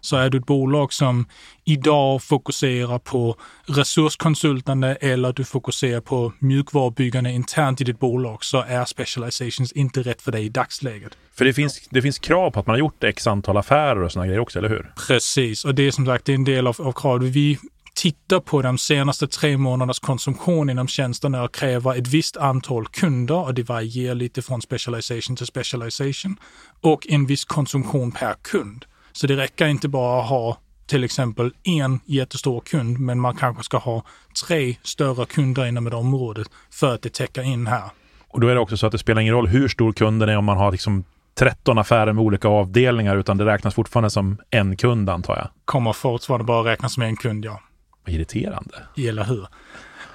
Så 0.00 0.16
är 0.16 0.30
du 0.30 0.38
ett 0.38 0.46
bolag 0.46 0.92
som 0.92 1.26
idag 1.64 2.22
fokuserar 2.22 2.98
på 2.98 3.36
resurskonsultande 3.66 4.94
eller 4.94 5.32
du 5.32 5.44
fokuserar 5.44 6.00
på 6.00 6.32
mjukvarubyggande 6.38 7.30
internt 7.30 7.80
i 7.80 7.84
ditt 7.84 7.98
bolag 7.98 8.44
så 8.44 8.62
är 8.62 8.84
specializations 8.84 9.72
inte 9.72 10.02
rätt 10.02 10.22
för 10.22 10.32
dig 10.32 10.44
i 10.44 10.48
dagsläget. 10.48 11.16
För 11.34 11.44
det 11.44 11.52
finns, 11.52 11.88
det 11.90 12.02
finns 12.02 12.18
krav 12.18 12.50
på 12.50 12.60
att 12.60 12.66
man 12.66 12.74
har 12.74 12.78
gjort 12.78 13.04
x 13.04 13.26
antal 13.26 13.56
affärer 13.56 14.02
och 14.02 14.12
sådana 14.12 14.26
grejer 14.26 14.40
också, 14.40 14.58
eller 14.58 14.68
hur? 14.68 14.92
Precis, 15.06 15.64
och 15.64 15.74
det 15.74 15.82
är 15.82 15.90
som 15.90 16.06
sagt 16.06 16.24
det 16.24 16.32
är 16.32 16.34
en 16.34 16.44
del 16.44 16.66
av, 16.66 16.76
av 16.80 16.92
kravet. 16.92 17.28
Vi 17.28 17.58
tittar 17.94 18.40
på 18.40 18.62
de 18.62 18.78
senaste 18.78 19.28
tre 19.28 19.56
månadernas 19.56 19.98
konsumtion 19.98 20.70
inom 20.70 20.88
tjänsterna 20.88 21.42
och 21.42 21.54
kräver 21.54 21.98
ett 21.98 22.08
visst 22.08 22.36
antal 22.36 22.86
kunder 22.86 23.34
och 23.34 23.54
det 23.54 23.62
varierar 23.62 24.14
lite 24.14 24.42
från 24.42 24.62
specialization 24.62 25.36
till 25.36 25.46
specialization 25.46 26.36
och 26.80 27.06
en 27.10 27.26
viss 27.26 27.44
konsumtion 27.44 28.12
per 28.12 28.34
kund. 28.42 28.84
Så 29.12 29.26
det 29.26 29.36
räcker 29.36 29.66
inte 29.66 29.88
bara 29.88 30.22
att 30.22 30.28
ha 30.28 30.58
till 30.86 31.04
exempel 31.04 31.52
en 31.62 32.00
jättestor 32.04 32.60
kund, 32.60 32.98
men 32.98 33.20
man 33.20 33.36
kanske 33.36 33.62
ska 33.62 33.78
ha 33.78 34.02
tre 34.46 34.76
större 34.82 35.26
kunder 35.26 35.66
inom 35.66 35.86
ett 35.86 35.94
område 35.94 36.44
för 36.70 36.94
att 36.94 37.02
det 37.02 37.12
täcker 37.12 37.42
in 37.42 37.66
här. 37.66 37.84
Och 38.28 38.40
då 38.40 38.48
är 38.48 38.54
det 38.54 38.60
också 38.60 38.76
så 38.76 38.86
att 38.86 38.92
det 38.92 38.98
spelar 38.98 39.22
ingen 39.22 39.34
roll 39.34 39.46
hur 39.46 39.68
stor 39.68 39.92
kunden 39.92 40.28
är 40.28 40.36
om 40.36 40.44
man 40.44 40.56
har 40.56 40.72
liksom 40.72 41.04
13 41.38 41.78
affärer 41.78 42.12
med 42.12 42.24
olika 42.24 42.48
avdelningar, 42.48 43.16
utan 43.16 43.36
det 43.36 43.44
räknas 43.44 43.74
fortfarande 43.74 44.10
som 44.10 44.38
en 44.50 44.76
kund 44.76 45.10
antar 45.10 45.36
jag. 45.36 45.48
Kommer 45.64 45.92
fortfarande 45.92 46.44
bara 46.44 46.70
räknas 46.72 46.94
som 46.94 47.02
en 47.02 47.16
kund, 47.16 47.44
ja. 47.44 47.60
Vad 48.04 48.14
irriterande. 48.14 48.74
Eller 48.96 49.24
hur? 49.24 49.46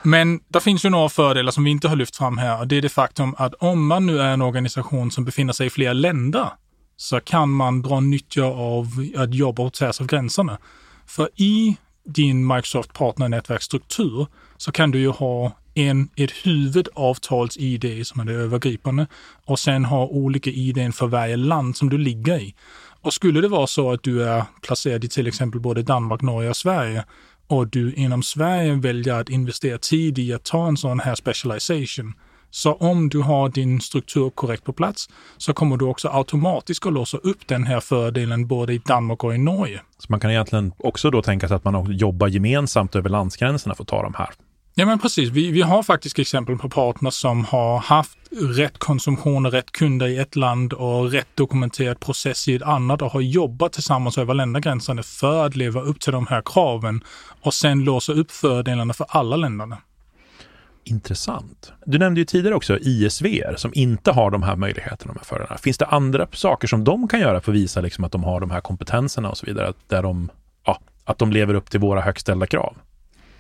Men 0.03 0.39
det 0.47 0.59
finns 0.59 0.85
ju 0.85 0.89
några 0.89 1.09
fördelar 1.09 1.51
som 1.51 1.63
vi 1.63 1.71
inte 1.71 1.87
har 1.87 1.95
lyft 1.95 2.15
fram 2.15 2.37
här. 2.37 2.65
Det 2.65 2.75
är 2.75 2.81
det 2.81 2.89
faktum 2.89 3.35
att 3.37 3.53
om 3.53 3.87
man 3.87 4.05
nu 4.05 4.19
är 4.19 4.33
en 4.33 4.41
organisation 4.41 5.11
som 5.11 5.25
befinner 5.25 5.53
sig 5.53 5.67
i 5.67 5.69
flera 5.69 5.93
länder, 5.93 6.49
så 6.97 7.19
kan 7.19 7.49
man 7.49 7.81
dra 7.81 7.99
nytta 7.99 8.43
av 8.43 8.87
att 9.15 9.33
jobba 9.33 9.63
på 9.63 9.69
tvärs 9.69 10.01
av 10.01 10.07
gränserna. 10.07 10.57
För 11.05 11.29
i 11.35 11.77
din 12.05 12.47
Microsoft 12.47 12.93
partnernätverksstruktur 12.93 14.27
så 14.57 14.71
kan 14.71 14.91
du 14.91 14.99
ju 14.99 15.09
ha 15.09 15.51
en, 15.73 16.09
ett 16.15 16.31
huvudavtals-ID 16.31 18.07
som 18.07 18.19
är 18.19 18.25
det 18.25 18.33
övergripande 18.33 19.07
och 19.45 19.59
sen 19.59 19.85
ha 19.85 20.07
olika 20.07 20.49
ID 20.49 20.95
för 20.95 21.07
varje 21.07 21.35
land 21.35 21.77
som 21.77 21.89
du 21.89 21.97
ligger 21.97 22.39
i. 22.39 22.55
Och 23.01 23.13
skulle 23.13 23.41
det 23.41 23.47
vara 23.47 23.67
så 23.67 23.91
att 23.91 24.03
du 24.03 24.23
är 24.23 24.43
placerad 24.61 25.03
i 25.03 25.09
till 25.09 25.27
exempel 25.27 25.61
både 25.61 25.83
Danmark, 25.83 26.21
Norge 26.21 26.49
och 26.49 26.57
Sverige 26.57 27.05
och 27.47 27.67
du 27.67 27.93
inom 27.93 28.23
Sverige 28.23 28.73
väljer 28.73 29.13
att 29.13 29.29
investera 29.29 29.77
tid 29.77 30.19
i 30.19 30.33
att 30.33 30.43
ta 30.43 30.67
en 30.67 30.77
sån 30.77 30.99
här 30.99 31.15
specialization, 31.15 32.13
så 32.55 32.73
om 32.73 33.09
du 33.09 33.21
har 33.21 33.49
din 33.49 33.81
struktur 33.81 34.29
korrekt 34.29 34.63
på 34.63 34.73
plats 34.73 35.09
så 35.37 35.53
kommer 35.53 35.77
du 35.77 35.85
också 35.85 36.09
automatiskt 36.09 36.85
att 36.85 36.93
låsa 36.93 37.17
upp 37.17 37.47
den 37.47 37.63
här 37.63 37.79
fördelen 37.79 38.47
både 38.47 38.73
i 38.73 38.77
Danmark 38.77 39.23
och 39.23 39.35
i 39.35 39.37
Norge. 39.37 39.81
Så 39.97 40.05
man 40.09 40.19
kan 40.19 40.31
egentligen 40.31 40.71
också 40.77 41.11
då 41.11 41.21
tänka 41.21 41.47
sig 41.47 41.55
att 41.55 41.63
man 41.63 41.91
jobbar 41.91 42.27
gemensamt 42.27 42.95
över 42.95 43.09
landsgränserna 43.09 43.75
för 43.75 43.83
att 43.83 43.87
ta 43.87 44.03
de 44.03 44.13
här? 44.17 44.29
Ja 44.75 44.85
men 44.85 44.99
precis. 44.99 45.29
Vi, 45.29 45.51
vi 45.51 45.61
har 45.61 45.83
faktiskt 45.83 46.19
exempel 46.19 46.57
på 46.57 46.69
partners 46.69 47.13
som 47.13 47.45
har 47.45 47.79
haft 47.79 48.17
rätt 48.57 48.77
konsumtion 48.77 49.45
och 49.45 49.51
rätt 49.51 49.71
kunder 49.71 50.07
i 50.07 50.17
ett 50.17 50.35
land 50.35 50.73
och 50.73 51.11
rätt 51.11 51.35
dokumenterad 51.35 51.99
process 51.99 52.47
i 52.47 52.55
ett 52.55 52.61
annat 52.61 53.01
och 53.01 53.11
har 53.11 53.21
jobbat 53.21 53.73
tillsammans 53.73 54.17
över 54.17 54.33
ländergränserna 54.33 55.03
för 55.03 55.45
att 55.45 55.55
leva 55.55 55.81
upp 55.81 55.99
till 55.99 56.13
de 56.13 56.27
här 56.27 56.41
kraven 56.45 57.03
och 57.41 57.53
sen 57.53 57.83
låsa 57.83 58.13
upp 58.13 58.31
fördelarna 58.31 58.93
för 58.93 59.05
alla 59.09 59.35
länderna. 59.35 59.77
Intressant. 60.87 61.73
Du 61.85 61.97
nämnde 61.97 62.21
ju 62.21 62.25
tidigare 62.25 62.55
också 62.55 62.77
ISV 62.81 63.55
som 63.55 63.71
inte 63.75 64.11
har 64.11 64.31
de 64.31 64.43
här 64.43 64.55
möjligheterna, 64.55 65.13
de 65.13 65.37
här. 65.49 65.57
Finns 65.57 65.77
det 65.77 65.85
andra 65.85 66.27
saker 66.31 66.67
som 66.67 66.83
de 66.83 67.07
kan 67.07 67.19
göra 67.19 67.41
för 67.41 67.51
att 67.51 67.57
visa 67.57 67.81
liksom 67.81 68.03
att 68.03 68.11
de 68.11 68.23
har 68.23 68.39
de 68.39 68.51
här 68.51 68.61
kompetenserna 68.61 69.29
och 69.29 69.37
så 69.37 69.45
vidare? 69.45 69.73
Där 69.87 70.03
de, 70.03 70.29
ja, 70.65 70.79
att 71.03 71.17
de 71.17 71.31
lever 71.31 71.53
upp 71.53 71.69
till 71.69 71.79
våra 71.79 72.01
högt 72.01 72.21
ställda 72.21 72.47
krav? 72.47 72.77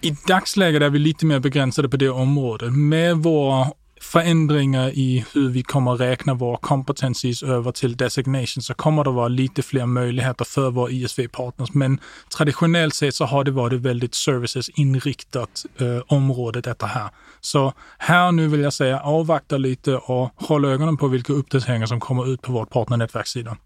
I 0.01 0.15
dagsläget 0.27 0.81
är 0.81 0.89
vi 0.89 0.99
lite 0.99 1.25
mer 1.25 1.39
begränsade 1.39 1.89
på 1.89 1.97
det 1.97 2.09
området. 2.09 2.73
Med 2.73 3.17
våra 3.17 3.67
förändringar 4.01 4.89
i 4.89 5.25
hur 5.33 5.49
vi 5.49 5.63
kommer 5.63 5.91
räkna 5.95 6.33
våra 6.33 6.57
competencies 6.57 7.43
över 7.43 7.71
till 7.71 7.97
designation 7.97 8.63
så 8.63 8.73
kommer 8.73 9.03
det 9.03 9.09
vara 9.09 9.27
lite 9.27 9.61
fler 9.61 9.85
möjligheter 9.85 10.45
för 10.45 10.71
våra 10.71 10.91
ISV-partners. 10.91 11.73
Men 11.73 11.99
traditionellt 12.37 12.93
sett 12.93 13.15
så 13.15 13.25
har 13.25 13.43
det 13.43 13.51
varit 13.51 13.81
väldigt 13.81 14.15
services-inriktat 14.15 15.65
eh, 15.77 16.01
område 16.07 16.61
detta 16.61 16.85
här. 16.85 17.09
Så 17.41 17.73
här 17.97 18.31
nu 18.31 18.47
vill 18.47 18.61
jag 18.61 18.73
säga 18.73 18.99
avvakta 18.99 19.57
lite 19.57 19.95
och 19.95 20.31
håll 20.35 20.65
ögonen 20.65 20.97
på 20.97 21.07
vilka 21.07 21.33
uppdateringar 21.33 21.85
som 21.85 21.99
kommer 21.99 22.33
ut 22.33 22.41
på 22.41 22.51
vårt 22.51 22.69
partnernätverkssida. 22.69 23.57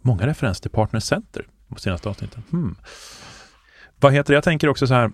Många 0.00 0.26
referenser 0.26 0.62
till 0.62 0.70
Partner 0.70 1.00
Center 1.00 1.46
på 1.68 1.80
senaste 1.80 2.08
avsnitten. 2.08 2.42
Hmm. 2.50 2.76
Vad 4.00 4.12
heter 4.12 4.32
det? 4.32 4.34
Jag 4.34 4.44
tänker 4.44 4.68
också 4.68 4.86
så 4.86 4.94
här, 4.94 5.10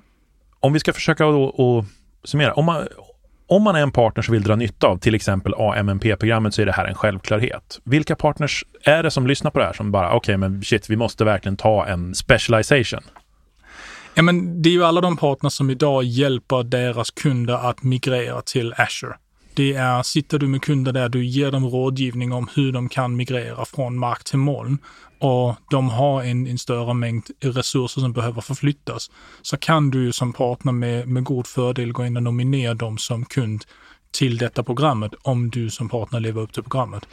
om 0.61 0.73
vi 0.73 0.81
ska 0.81 0.93
försöka 0.93 1.27
att 1.27 1.85
summera. 2.25 2.55
Om 2.55 2.65
man, 2.65 2.87
om 3.49 3.63
man 3.63 3.77
är 3.77 3.81
en 3.81 3.91
partner 3.91 4.23
som 4.23 4.33
vill 4.33 4.43
dra 4.43 4.57
nytta 4.57 4.87
av 4.87 4.99
till 4.99 5.15
exempel 5.15 5.55
AMMP-programmet 5.55 6.55
så 6.55 6.63
är 6.63 6.67
det 6.67 6.73
här 6.73 6.85
en 6.85 6.95
självklarhet. 6.95 7.81
Vilka 7.85 8.17
partners 8.17 8.65
är 8.85 9.03
det 9.03 9.11
som 9.11 9.27
lyssnar 9.27 9.51
på 9.51 9.59
det 9.59 9.65
här 9.65 9.73
som 9.73 9.93
bara, 9.93 10.07
okej 10.09 10.17
okay, 10.17 10.37
men 10.37 10.63
shit, 10.63 10.91
vi 10.91 10.97
måste 10.97 11.25
verkligen 11.25 11.57
ta 11.57 11.87
en 11.87 12.15
specialization? 12.15 13.03
Ja, 14.15 14.23
men 14.23 14.63
det 14.63 14.69
är 14.69 14.73
ju 14.73 14.85
alla 14.85 15.01
de 15.01 15.17
partners 15.17 15.53
som 15.53 15.71
idag 15.71 16.05
hjälper 16.05 16.63
deras 16.63 17.11
kunder 17.11 17.69
att 17.71 17.83
migrera 17.83 18.43
till 18.43 18.75
Azure. 18.77 19.15
Det 19.59 19.75
är, 19.75 20.03
sitter 20.03 20.39
du 20.39 20.49
med 20.49 20.63
kunder 20.63 20.93
där, 20.93 21.09
du 21.09 21.25
ger 21.25 21.51
dem 21.51 21.67
rådgivning 21.67 22.33
om 22.33 22.49
hur 22.55 22.73
de 22.73 22.89
kan 22.89 23.17
migrera 23.17 23.65
från 23.65 23.99
mark 23.99 24.25
till 24.25 24.39
moln 24.39 24.79
och 25.19 25.55
de 25.71 25.89
har 25.89 26.23
en, 26.23 26.47
en 26.47 26.59
större 26.59 26.95
mängd 26.95 27.25
resurser 27.41 28.01
som 28.01 28.13
behöver 28.13 28.41
förflyttas, 28.41 29.11
så 29.43 29.57
kan 29.57 29.91
du 29.91 30.05
ju 30.05 30.13
som 30.13 30.33
partner 30.33 30.73
med, 30.73 31.09
med 31.09 31.25
god 31.25 31.47
fördel 31.47 31.93
gå 31.93 32.07
in 32.07 32.17
och 32.17 32.23
nominera 32.23 32.75
dem 32.75 32.99
som 32.99 33.25
kund 33.25 33.65
till 34.11 34.39
detta 34.39 34.63
programmet 34.63 35.13
om 35.23 35.51
du 35.51 35.71
som 35.71 35.89
partner 35.89 36.21
lever 36.21 36.41
upp 36.41 36.53
till 36.53 36.63
programmet. 36.63 37.07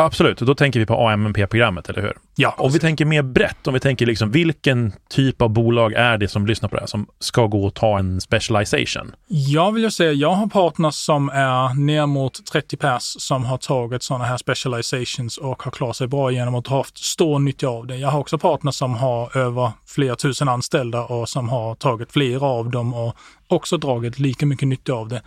Absolut, 0.00 0.40
och 0.40 0.46
då 0.46 0.54
tänker 0.54 0.80
vi 0.80 0.86
på 0.86 1.08
AMP-programmet, 1.08 1.88
eller 1.88 2.02
hur? 2.02 2.16
Ja. 2.36 2.54
Om 2.58 2.72
vi 2.72 2.78
tänker 2.78 3.04
mer 3.04 3.22
brett, 3.22 3.66
om 3.66 3.74
vi 3.74 3.80
tänker 3.80 4.06
liksom 4.06 4.30
vilken 4.30 4.92
typ 5.10 5.42
av 5.42 5.50
bolag 5.50 5.92
är 5.92 6.18
det 6.18 6.28
som 6.28 6.46
lyssnar 6.46 6.68
på 6.68 6.74
det 6.74 6.80
här, 6.80 6.86
som 6.86 7.06
ska 7.18 7.46
gå 7.46 7.64
och 7.66 7.74
ta 7.74 7.98
en 7.98 8.20
specialization? 8.20 9.12
Jag 9.26 9.72
vill 9.72 9.82
ju 9.82 9.90
säga, 9.90 10.12
jag 10.12 10.30
har 10.30 10.46
partners 10.46 10.94
som 10.94 11.28
är 11.28 11.74
ner 11.74 12.06
mot 12.06 12.46
30 12.46 12.76
pers 12.76 13.02
som 13.02 13.44
har 13.44 13.58
tagit 13.58 14.02
sådana 14.02 14.24
här 14.24 14.36
specializations 14.36 15.38
och 15.38 15.62
har 15.62 15.70
klarat 15.70 15.96
sig 15.96 16.06
bra 16.06 16.30
genom 16.30 16.54
att 16.54 16.66
ha 16.66 16.76
haft 16.76 16.98
stor 16.98 17.38
nytta 17.38 17.68
av 17.68 17.86
det. 17.86 17.96
Jag 17.96 18.08
har 18.08 18.20
också 18.20 18.38
partners 18.38 18.74
som 18.74 18.94
har 18.94 19.36
över 19.36 19.72
flera 19.86 20.16
tusen 20.16 20.48
anställda 20.48 21.04
och 21.04 21.28
som 21.28 21.48
har 21.48 21.74
tagit 21.74 22.12
flera 22.12 22.46
av 22.46 22.70
dem 22.70 22.94
och 22.94 23.16
också 23.48 23.76
dragit 23.76 24.18
lika 24.18 24.46
mycket 24.46 24.68
nytta 24.68 24.92
av 24.92 25.08
det. 25.08 25.22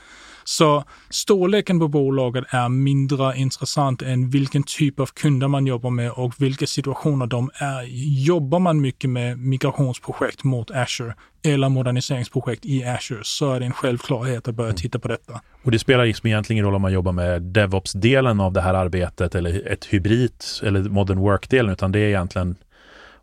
Så 0.52 0.84
storleken 1.10 1.80
på 1.80 1.88
bolaget 1.88 2.44
är 2.50 2.70
mindre 2.70 3.38
intressant 3.38 4.02
än 4.02 4.30
vilken 4.30 4.64
typ 4.64 5.00
av 5.00 5.06
kunder 5.06 5.48
man 5.48 5.68
jobbar 5.68 5.90
med 5.90 6.12
och 6.12 6.34
vilka 6.38 6.68
situationer 6.68 7.28
de 7.28 7.50
är 7.54 7.84
i. 7.84 8.24
Jobbar 8.24 8.60
man 8.60 8.82
mycket 8.82 9.10
med 9.10 9.40
migrationsprojekt 9.40 10.44
mot 10.44 10.72
Azure 10.72 11.14
eller 11.44 11.70
moderniseringsprojekt 11.70 12.66
i 12.66 12.84
Azure 12.84 13.20
så 13.24 13.54
är 13.54 13.60
det 13.60 13.66
en 13.66 13.74
självklarhet 13.74 14.48
att 14.48 14.56
börja 14.56 14.70
mm. 14.70 14.78
titta 14.78 15.00
på 15.00 15.08
detta. 15.08 15.42
Och 15.64 15.72
det 15.72 15.80
spelar 15.80 16.06
liksom 16.06 16.28
egentligen 16.28 16.58
ingen 16.58 16.66
roll 16.66 16.76
om 16.76 16.82
man 16.82 16.94
jobbar 16.94 17.12
med 17.12 17.42
DevOps-delen 17.42 18.40
av 18.40 18.54
det 18.54 18.62
här 18.62 18.74
arbetet 18.74 19.36
eller 19.36 19.72
ett 19.72 19.86
hybrid 19.86 20.44
eller 20.64 20.84
modern 20.84 21.20
work-delen 21.20 21.72
utan 21.72 21.92
det 21.92 22.00
är 22.00 22.08
egentligen 22.08 22.56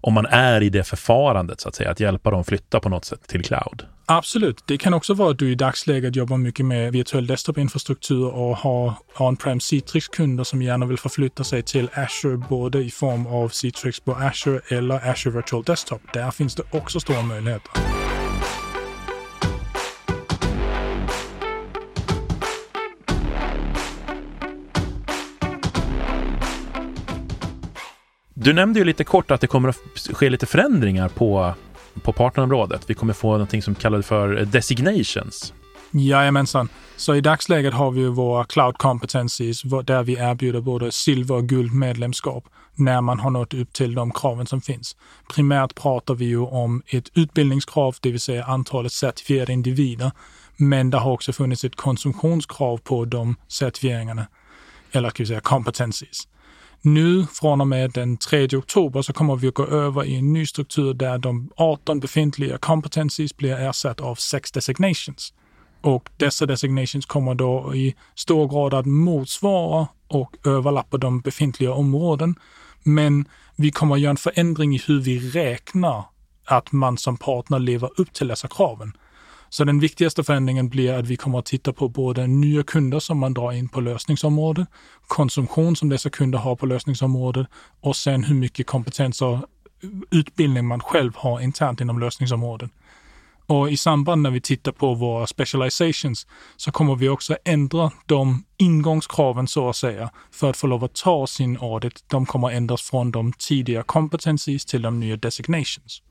om 0.01 0.15
man 0.15 0.27
är 0.27 0.63
i 0.63 0.69
det 0.69 0.85
förfarandet 0.85 1.61
så 1.61 1.69
att 1.69 1.75
säga, 1.75 1.91
att 1.91 2.01
hjälpa 2.01 2.31
dem 2.31 2.45
flytta 2.45 2.81
på 2.81 2.89
något 2.89 3.05
sätt 3.05 3.27
till 3.27 3.45
cloud. 3.45 3.87
Absolut. 4.07 4.63
Det 4.67 4.79
kan 4.79 4.95
också 4.95 5.15
vara 5.15 5.31
att 5.31 5.39
du 5.39 5.53
i 5.53 5.55
dagsläget 5.55 6.17
jobbar 6.17 6.37
mycket 6.37 6.67
med 6.67 6.93
virtuell 6.93 7.27
desktop-infrastruktur 7.27 8.27
och 8.27 8.57
har 8.57 8.95
on-prem 9.19 9.61
Citrix-kunder 9.61 10.45
som 10.45 10.63
gärna 10.63 10.87
vill 10.87 10.99
förflytta 10.99 11.45
sig 11.45 11.63
till 11.63 11.91
Azure, 11.95 12.37
både 12.49 12.79
i 12.79 12.91
form 12.91 13.27
av 13.27 13.49
Citrix 13.49 14.01
på 14.01 14.13
Azure 14.13 14.61
eller 14.69 15.11
Azure 15.11 15.37
Virtual 15.37 15.63
Desktop. 15.63 16.03
Där 16.13 16.31
finns 16.31 16.55
det 16.55 16.63
också 16.71 17.01
stora 17.01 17.23
möjligheter. 17.23 17.98
Du 28.49 28.53
nämnde 28.53 28.79
ju 28.79 28.85
lite 28.85 29.05
kort 29.05 29.31
att 29.31 29.41
det 29.41 29.47
kommer 29.47 29.69
att 29.69 29.77
ske 30.13 30.31
lite 30.31 30.47
förändringar 30.47 31.09
på 31.09 31.55
på 32.03 32.13
partnerområdet. 32.13 32.91
Vi 32.91 32.95
kommer 32.95 33.13
få 33.13 33.33
någonting 33.33 33.63
som 33.63 33.75
kallas 33.75 34.07
för 34.07 34.45
designations. 34.45 35.55
Jajamensan. 35.91 36.69
Så 36.97 37.15
i 37.15 37.21
dagsläget 37.21 37.75
har 37.75 37.91
vi 37.91 38.01
ju 38.01 38.09
våra 38.09 38.45
cloud 38.45 38.79
competencies 38.79 39.63
där 39.63 40.03
vi 40.03 40.13
erbjuder 40.13 40.61
både 40.61 40.93
silver 40.93 41.35
och 41.35 41.49
guld 41.49 41.75
medlemskap 41.75 42.45
när 42.75 43.01
man 43.01 43.21
har 43.21 43.31
nått 43.31 43.55
upp 43.55 43.73
till 43.73 43.95
de 43.95 44.11
kraven 44.11 44.47
som 44.47 44.61
finns. 44.61 44.97
Primärt 45.35 45.75
pratar 45.75 46.15
vi 46.15 46.25
ju 46.25 46.41
om 46.41 46.83
ett 46.87 47.11
utbildningskrav, 47.15 47.97
det 48.01 48.11
vill 48.11 48.21
säga 48.21 48.45
antalet 48.45 48.93
certifierade 48.93 49.53
individer. 49.53 50.11
Men 50.57 50.91
det 50.91 50.99
har 50.99 51.13
också 51.13 51.33
funnits 51.33 51.65
ett 51.65 51.77
konsumtionskrav 51.77 52.79
på 52.79 53.05
de 53.05 53.37
certifieringarna, 53.49 54.27
eller 54.93 55.11
ska 55.11 55.23
vi 55.23 55.27
säga 55.27 55.41
competencies. 55.41 56.29
Nu 56.83 57.27
från 57.27 57.61
och 57.61 57.67
med 57.67 57.91
den 57.91 58.17
3 58.17 58.49
oktober 58.57 59.03
så 59.03 59.13
kommer 59.13 59.37
vi 59.37 59.49
att 59.49 59.55
gå 59.55 59.67
över 59.67 60.05
i 60.05 60.17
en 60.17 60.33
ny 60.33 60.47
struktur 60.47 60.95
där 60.95 61.19
de 61.19 61.51
18 61.57 62.01
befintliga 62.01 62.59
competencies 62.59 63.37
blir 63.37 63.57
ersatt 63.57 64.01
av 64.01 64.15
6 64.15 64.53
designations. 64.53 65.33
Och 65.81 66.09
dessa 66.17 66.47
designations 66.47 67.07
kommer 67.07 67.35
då 67.35 67.75
i 67.75 67.95
stor 68.15 68.49
grad 68.49 68.75
att 68.75 68.87
motsvara 68.87 69.89
och 70.09 70.37
överlappa 70.47 70.97
de 70.97 71.21
befintliga 71.21 71.73
områden. 71.73 72.35
Men 72.83 73.29
vi 73.57 73.71
kommer 73.71 73.95
att 73.95 74.01
göra 74.01 74.11
en 74.11 74.17
förändring 74.17 74.75
i 74.75 74.83
hur 74.87 75.01
vi 75.01 75.31
räknar 75.31 76.05
att 76.45 76.73
man 76.73 76.99
som 76.99 77.17
partner 77.17 77.59
lever 77.59 77.91
upp 78.01 78.13
till 78.13 78.29
dessa 78.29 78.49
kraven. 78.49 78.93
Så 79.51 79.65
den 79.65 79.81
viktigaste 79.81 80.25
förändringen 80.25 80.69
blir 80.69 80.93
att 80.95 81.07
vi 81.07 81.17
kommer 81.17 81.39
att 81.39 81.47
titta 81.47 81.73
på 81.73 81.89
både 81.89 82.27
nya 82.27 82.63
kunder 82.63 82.99
som 82.99 83.19
man 83.19 83.35
drar 83.35 83.53
in 83.53 83.69
på 83.69 83.81
lösningsområdet, 83.81 84.69
konsumtion 85.07 85.77
som 85.77 85.89
dessa 85.89 86.11
kunder 86.11 86.39
har 86.39 86.57
på 86.57 86.67
lösningsområdet 86.67 87.47
och 87.81 87.97
sen 87.97 88.25
hur 88.25 88.35
mycket 88.35 88.67
kompetens 88.67 89.23
och 89.23 89.39
utbildning 90.11 90.67
man 90.67 90.81
själv 90.81 91.13
har 91.17 91.41
internt 91.41 91.81
inom 91.81 91.99
lösningsområdet. 91.99 92.71
Och 93.47 93.71
i 93.71 93.77
samband 93.77 94.23
när 94.23 94.31
vi 94.31 94.41
tittar 94.41 94.73
på 94.73 94.95
våra 94.95 95.27
specializations 95.27 96.27
så 96.57 96.71
kommer 96.71 96.95
vi 96.95 97.09
också 97.09 97.37
ändra 97.45 97.91
de 98.07 98.45
ingångskraven 98.57 99.49
så 99.49 99.69
att 99.69 99.77
säga 99.77 100.11
för 100.31 100.51
att 100.51 100.57
få 100.57 100.67
lov 100.67 100.85
att 100.85 100.95
ta 100.95 101.27
sin 101.27 101.59
audit. 101.61 102.05
De 102.07 102.27
kommer 102.27 102.51
ändras 102.51 102.83
från 102.83 103.11
de 103.11 103.33
tidiga 103.33 103.83
competencies 103.83 104.65
till 104.65 104.83
de 104.83 105.01
nya 105.01 105.17
designations. 105.17 106.03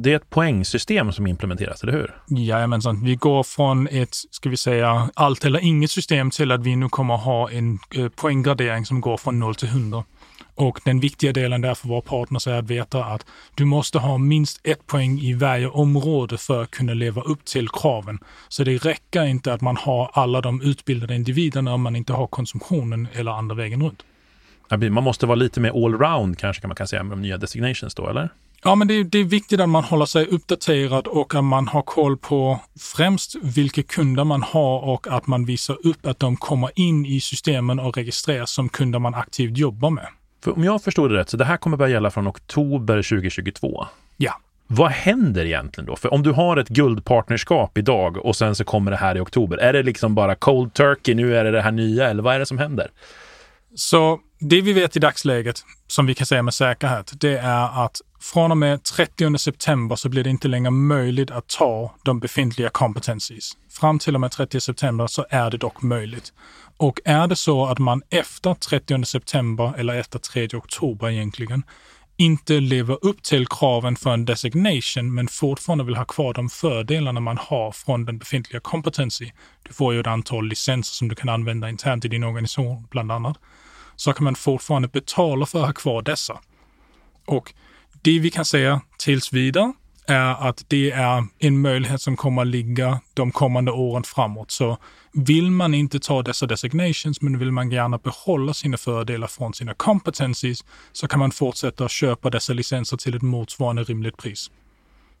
Det 0.00 0.12
är 0.12 0.16
ett 0.16 0.30
poängsystem 0.30 1.12
som 1.12 1.26
implementeras, 1.26 1.82
eller 1.82 1.92
hur? 1.92 2.14
Jajamensan. 2.38 3.04
Vi 3.04 3.14
går 3.14 3.42
från 3.42 3.88
ett, 3.88 4.14
ska 4.30 4.48
vi 4.48 4.56
säga, 4.56 5.10
allt 5.14 5.44
eller 5.44 5.58
inget 5.58 5.90
system 5.90 6.30
till 6.30 6.52
att 6.52 6.62
vi 6.62 6.76
nu 6.76 6.88
kommer 6.88 7.16
ha 7.16 7.50
en 7.50 7.78
eh, 7.94 8.08
poänggradering 8.08 8.86
som 8.86 9.00
går 9.00 9.16
från 9.16 9.38
0 9.38 9.54
till 9.54 9.68
100. 9.68 10.04
Och 10.54 10.80
den 10.84 11.00
viktiga 11.00 11.32
delen 11.32 11.60
där 11.60 11.74
för 11.74 11.88
våra 11.88 12.00
partners 12.00 12.46
är 12.46 12.58
att 12.58 12.70
veta 12.70 13.04
att 13.04 13.26
du 13.54 13.64
måste 13.64 13.98
ha 13.98 14.18
minst 14.18 14.60
ett 14.64 14.86
poäng 14.86 15.18
i 15.20 15.34
varje 15.34 15.68
område 15.68 16.38
för 16.38 16.62
att 16.62 16.70
kunna 16.70 16.94
leva 16.94 17.22
upp 17.22 17.44
till 17.44 17.68
kraven. 17.68 18.18
Så 18.48 18.64
det 18.64 18.76
räcker 18.76 19.24
inte 19.24 19.52
att 19.52 19.60
man 19.60 19.76
har 19.76 20.10
alla 20.12 20.40
de 20.40 20.62
utbildade 20.62 21.14
individerna 21.14 21.74
om 21.74 21.82
man 21.82 21.96
inte 21.96 22.12
har 22.12 22.26
konsumtionen 22.26 23.08
eller 23.12 23.30
andra 23.30 23.54
vägen 23.54 23.82
runt. 23.82 24.04
Man 24.70 25.04
måste 25.04 25.26
vara 25.26 25.36
lite 25.36 25.60
mer 25.60 25.84
allround 25.84 26.38
kanske 26.38 26.60
kan 26.60 26.68
man 26.68 26.76
kan 26.76 26.88
säga 26.88 27.02
med 27.02 27.12
de 27.12 27.22
nya 27.22 27.36
designations 27.36 27.94
då, 27.94 28.08
eller? 28.08 28.28
Ja, 28.64 28.74
men 28.74 28.88
det 28.88 28.94
är, 28.94 29.04
det 29.04 29.18
är 29.18 29.24
viktigt 29.24 29.60
att 29.60 29.68
man 29.68 29.84
håller 29.84 30.06
sig 30.06 30.26
uppdaterad 30.26 31.06
och 31.06 31.34
att 31.34 31.44
man 31.44 31.68
har 31.68 31.82
koll 31.82 32.16
på 32.16 32.60
främst 32.80 33.36
vilka 33.42 33.82
kunder 33.82 34.24
man 34.24 34.42
har 34.42 34.80
och 34.80 35.06
att 35.08 35.26
man 35.26 35.44
visar 35.44 35.86
upp 35.86 36.06
att 36.06 36.18
de 36.18 36.36
kommer 36.36 36.70
in 36.74 37.06
i 37.06 37.20
systemen 37.20 37.78
och 37.78 37.96
registreras 37.96 38.50
som 38.50 38.68
kunder 38.68 38.98
man 38.98 39.14
aktivt 39.14 39.58
jobbar 39.58 39.90
med. 39.90 40.06
För 40.44 40.56
om 40.56 40.64
jag 40.64 40.82
förstår 40.82 41.08
det 41.08 41.16
rätt, 41.16 41.30
så 41.30 41.36
det 41.36 41.44
här 41.44 41.56
kommer 41.56 41.76
börja 41.76 41.92
gälla 41.92 42.10
från 42.10 42.28
oktober 42.28 42.96
2022? 42.96 43.86
Ja. 44.16 44.40
Vad 44.66 44.90
händer 44.90 45.44
egentligen 45.44 45.86
då? 45.86 45.96
För 45.96 46.12
om 46.14 46.22
du 46.22 46.32
har 46.32 46.56
ett 46.56 46.68
guldpartnerskap 46.68 47.78
idag 47.78 48.16
och 48.16 48.36
sen 48.36 48.54
så 48.54 48.64
kommer 48.64 48.90
det 48.90 48.96
här 48.96 49.16
i 49.16 49.20
oktober, 49.20 49.56
är 49.56 49.72
det 49.72 49.82
liksom 49.82 50.14
bara 50.14 50.34
cold 50.34 50.74
turkey, 50.74 51.14
nu 51.14 51.36
är 51.36 51.44
det 51.44 51.50
det 51.50 51.62
här 51.62 51.72
nya 51.72 52.10
eller 52.10 52.22
vad 52.22 52.34
är 52.34 52.38
det 52.38 52.46
som 52.46 52.58
händer? 52.58 52.90
Så 53.78 54.20
det 54.40 54.60
vi 54.60 54.72
vet 54.72 54.96
i 54.96 54.98
dagsläget, 54.98 55.64
som 55.86 56.06
vi 56.06 56.14
kan 56.14 56.26
säga 56.26 56.42
med 56.42 56.54
säkerhet, 56.54 57.12
det 57.20 57.38
är 57.38 57.84
att 57.84 58.00
från 58.20 58.50
och 58.50 58.56
med 58.56 58.84
30 58.84 59.38
september 59.38 59.96
så 59.96 60.08
blir 60.08 60.24
det 60.24 60.30
inte 60.30 60.48
längre 60.48 60.70
möjligt 60.70 61.30
att 61.30 61.48
ta 61.48 61.94
de 62.04 62.20
befintliga 62.20 62.70
competencies. 62.70 63.52
Fram 63.70 63.98
till 63.98 64.14
och 64.14 64.20
med 64.20 64.30
30 64.30 64.60
september 64.60 65.06
så 65.06 65.26
är 65.30 65.50
det 65.50 65.56
dock 65.56 65.82
möjligt. 65.82 66.32
Och 66.76 67.00
är 67.04 67.26
det 67.26 67.36
så 67.36 67.66
att 67.66 67.78
man 67.78 68.02
efter 68.10 68.54
30 68.54 69.04
september 69.04 69.74
eller 69.76 69.94
efter 69.94 70.18
3 70.18 70.48
oktober 70.54 71.10
egentligen 71.10 71.62
inte 72.16 72.60
lever 72.60 72.98
upp 73.04 73.22
till 73.22 73.46
kraven 73.46 73.96
för 73.96 74.14
en 74.14 74.24
designation 74.24 75.14
men 75.14 75.28
fortfarande 75.28 75.84
vill 75.84 75.96
ha 75.96 76.04
kvar 76.04 76.34
de 76.34 76.48
fördelarna 76.48 77.20
man 77.20 77.38
har 77.38 77.72
från 77.72 78.04
den 78.04 78.18
befintliga 78.18 78.60
competency. 78.60 79.30
Du 79.62 79.72
får 79.72 79.94
ju 79.94 80.00
ett 80.00 80.06
antal 80.06 80.48
licenser 80.48 80.94
som 80.94 81.08
du 81.08 81.14
kan 81.14 81.28
använda 81.28 81.68
internt 81.68 82.04
i 82.04 82.08
din 82.08 82.24
organisation 82.24 82.86
bland 82.90 83.12
annat. 83.12 83.36
Så 83.98 84.12
kan 84.12 84.24
man 84.24 84.34
fortfarande 84.34 84.88
betala 84.88 85.46
för 85.46 85.60
att 85.60 85.66
ha 85.66 85.72
kvar 85.72 86.02
dessa. 86.02 86.38
Och 87.26 87.54
det 88.02 88.18
vi 88.18 88.30
kan 88.30 88.44
säga 88.44 88.80
tills 88.98 89.32
vidare 89.32 89.72
är 90.06 90.48
att 90.48 90.64
det 90.68 90.90
är 90.90 91.24
en 91.38 91.60
möjlighet 91.60 92.00
som 92.00 92.16
kommer 92.16 92.42
att 92.42 92.48
ligga 92.48 93.00
de 93.14 93.30
kommande 93.30 93.72
åren 93.72 94.02
framåt. 94.02 94.50
Så 94.50 94.78
vill 95.12 95.50
man 95.50 95.74
inte 95.74 96.00
ta 96.00 96.22
dessa 96.22 96.46
designations, 96.46 97.20
men 97.20 97.38
vill 97.38 97.52
man 97.52 97.70
gärna 97.70 97.98
behålla 97.98 98.54
sina 98.54 98.76
fördelar 98.76 99.26
från 99.26 99.54
sina 99.54 99.74
competencies, 99.74 100.64
så 100.92 101.08
kan 101.08 101.18
man 101.18 101.30
fortsätta 101.30 101.88
köpa 101.88 102.30
dessa 102.30 102.52
licenser 102.52 102.96
till 102.96 103.16
ett 103.16 103.22
motsvarande 103.22 103.82
rimligt 103.82 104.16
pris. 104.16 104.50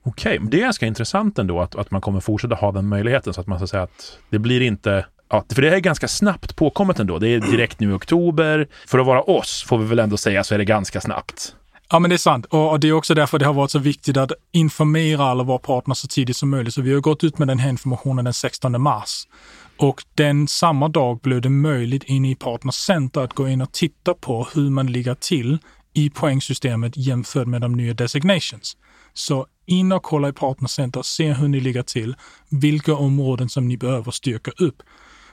Okej, 0.02 0.38
okay, 0.38 0.50
det 0.50 0.56
är 0.56 0.60
ganska 0.60 0.86
intressant 0.86 1.38
ändå 1.38 1.60
att, 1.60 1.74
att 1.74 1.90
man 1.90 2.00
kommer 2.00 2.20
fortsätta 2.20 2.54
ha 2.54 2.72
den 2.72 2.88
möjligheten 2.88 3.34
så 3.34 3.40
att 3.40 3.46
man 3.46 3.58
ska 3.58 3.66
säga 3.66 3.82
att 3.82 4.18
det 4.30 4.38
blir 4.38 4.60
inte 4.60 5.06
Ja, 5.30 5.44
för 5.54 5.62
det 5.62 5.74
är 5.74 5.78
ganska 5.78 6.08
snabbt 6.08 6.56
påkommet 6.56 6.98
ändå. 6.98 7.18
Det 7.18 7.28
är 7.28 7.40
direkt 7.40 7.80
nu 7.80 7.90
i 7.90 7.92
oktober. 7.92 8.68
För 8.86 8.98
att 8.98 9.06
vara 9.06 9.22
oss, 9.22 9.64
får 9.68 9.78
vi 9.78 9.84
väl 9.84 9.98
ändå 9.98 10.16
säga, 10.16 10.44
så 10.44 10.54
är 10.54 10.58
det 10.58 10.64
ganska 10.64 11.00
snabbt. 11.00 11.54
Ja, 11.90 11.98
men 11.98 12.08
det 12.10 12.16
är 12.16 12.18
sant. 12.18 12.46
Och 12.46 12.80
det 12.80 12.88
är 12.88 12.92
också 12.92 13.14
därför 13.14 13.38
det 13.38 13.46
har 13.46 13.52
varit 13.52 13.70
så 13.70 13.78
viktigt 13.78 14.16
att 14.16 14.32
informera 14.52 15.24
alla 15.24 15.42
våra 15.42 15.58
partner 15.58 15.94
så 15.94 16.08
tidigt 16.08 16.36
som 16.36 16.50
möjligt. 16.50 16.74
Så 16.74 16.82
vi 16.82 16.94
har 16.94 17.00
gått 17.00 17.24
ut 17.24 17.38
med 17.38 17.48
den 17.48 17.58
här 17.58 17.70
informationen 17.70 18.24
den 18.24 18.34
16 18.34 18.82
mars. 18.82 19.26
Och 19.76 20.04
den 20.14 20.48
samma 20.48 20.88
dag 20.88 21.20
blev 21.20 21.40
det 21.40 21.48
möjligt 21.48 22.02
inne 22.04 22.30
i 22.30 22.34
Partner 22.34 22.72
Center 22.72 23.20
att 23.20 23.32
gå 23.32 23.48
in 23.48 23.60
och 23.60 23.72
titta 23.72 24.14
på 24.14 24.48
hur 24.54 24.70
man 24.70 24.86
ligger 24.86 25.14
till 25.14 25.58
i 25.94 26.10
poängsystemet 26.10 26.92
jämfört 26.96 27.46
med 27.46 27.60
de 27.60 27.72
nya 27.72 27.94
designations. 27.94 28.76
Så 29.14 29.46
in 29.66 29.92
och 29.92 30.02
kolla 30.02 30.28
i 30.28 30.32
Partner 30.32 30.68
Center, 30.68 31.02
se 31.02 31.32
hur 31.32 31.48
ni 31.48 31.60
ligger 31.60 31.82
till, 31.82 32.16
vilka 32.48 32.94
områden 32.94 33.48
som 33.48 33.68
ni 33.68 33.76
behöver 33.76 34.10
styrka 34.10 34.50
upp. 34.56 34.82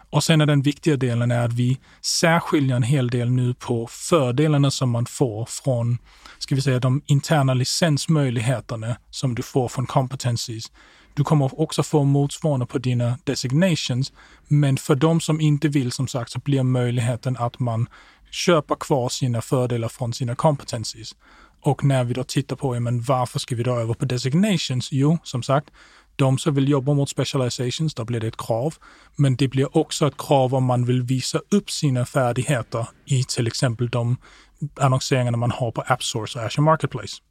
Och 0.10 0.24
sen 0.24 0.42
är 0.42 0.46
den 0.46 0.62
viktiga 0.62 0.98
delen 0.98 1.32
är 1.32 1.46
att 1.46 1.54
vi 1.54 1.80
särskiljer 2.02 2.76
en 2.76 2.84
hel 2.84 3.10
del 3.10 3.32
nu 3.32 3.54
på 3.54 3.88
fördelarna 3.88 4.72
som 4.72 4.90
man 4.90 5.06
får 5.06 5.46
från, 5.46 5.98
ska 6.40 6.56
vi 6.56 6.62
säga, 6.62 6.80
de 6.80 7.02
interna 7.06 7.54
licensmöjligheterna 7.54 8.98
som 9.10 9.36
du 9.36 9.44
får 9.44 9.68
från 9.68 9.86
competencies. 9.86 10.72
Du 11.14 11.24
kommer 11.24 11.62
också 11.62 11.84
få 11.84 12.04
motsvarande 12.04 12.66
på 12.66 12.78
dina 12.78 13.18
designations, 13.24 14.14
men 14.48 14.78
för 14.78 14.96
de 14.96 15.22
som 15.22 15.42
inte 15.42 15.68
vill, 15.68 15.92
som 15.92 16.08
sagt, 16.08 16.32
så 16.32 16.40
blir 16.40 16.64
möjligheten 16.64 17.38
att 17.38 17.60
man 17.60 17.88
köper 18.32 18.76
kvar 18.76 19.10
sina 19.10 19.42
fördelar 19.42 19.88
från 19.88 20.14
sina 20.14 20.36
competencies. 20.36 21.16
Och 21.62 21.84
när 21.84 22.04
vi 22.04 22.14
då 22.14 22.24
tittar 22.24 22.56
på, 22.56 22.76
ja, 22.76 22.80
men 22.80 23.02
varför 23.02 23.40
ska 23.40 23.56
vi 23.56 23.64
då 23.64 23.80
över 23.80 23.94
på 23.94 24.06
designations? 24.06 24.90
Jo, 24.92 25.18
som 25.24 25.44
sagt, 25.44 25.70
de 26.16 26.38
som 26.38 26.56
vill 26.56 26.70
jobba 26.70 26.94
mot 26.94 27.10
specializations, 27.10 27.94
då 27.94 28.06
blir 28.06 28.20
det 28.20 28.28
ett 28.28 28.38
krav. 28.38 28.76
Men 29.16 29.36
det 29.36 29.48
blir 29.48 29.78
också 29.78 30.08
ett 30.08 30.18
krav 30.18 30.56
om 30.56 30.64
man 30.64 30.86
vill 30.86 31.02
visa 31.02 31.42
upp 31.52 31.72
sina 31.72 32.06
färdigheter 32.06 32.88
i 33.06 33.24
till 33.24 33.48
exempel 33.48 33.90
de 33.90 34.18
annonseringarna 34.80 35.38
man 35.38 35.52
har 35.52 35.72
på 35.72 35.82
AppSource 35.82 36.40
och 36.40 36.46
Azure 36.46 36.64
Marketplace. 36.64 37.22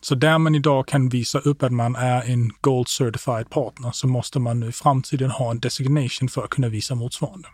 Så 0.00 0.14
där 0.14 0.38
man 0.38 0.54
idag 0.54 0.88
kan 0.88 1.08
visa 1.08 1.38
upp 1.38 1.62
att 1.62 1.72
man 1.72 1.96
är 1.96 2.22
en 2.22 2.52
Gold 2.60 2.88
Certified 2.88 3.50
partner 3.50 3.90
så 3.92 4.06
måste 4.06 4.38
man 4.38 4.60
nu 4.60 4.68
i 4.68 4.72
framtiden 4.72 5.30
ha 5.30 5.50
en 5.50 5.60
designation 5.60 6.28
för 6.28 6.44
att 6.44 6.50
kunna 6.50 6.68
visa 6.68 6.94
motsvarande. 6.94 7.48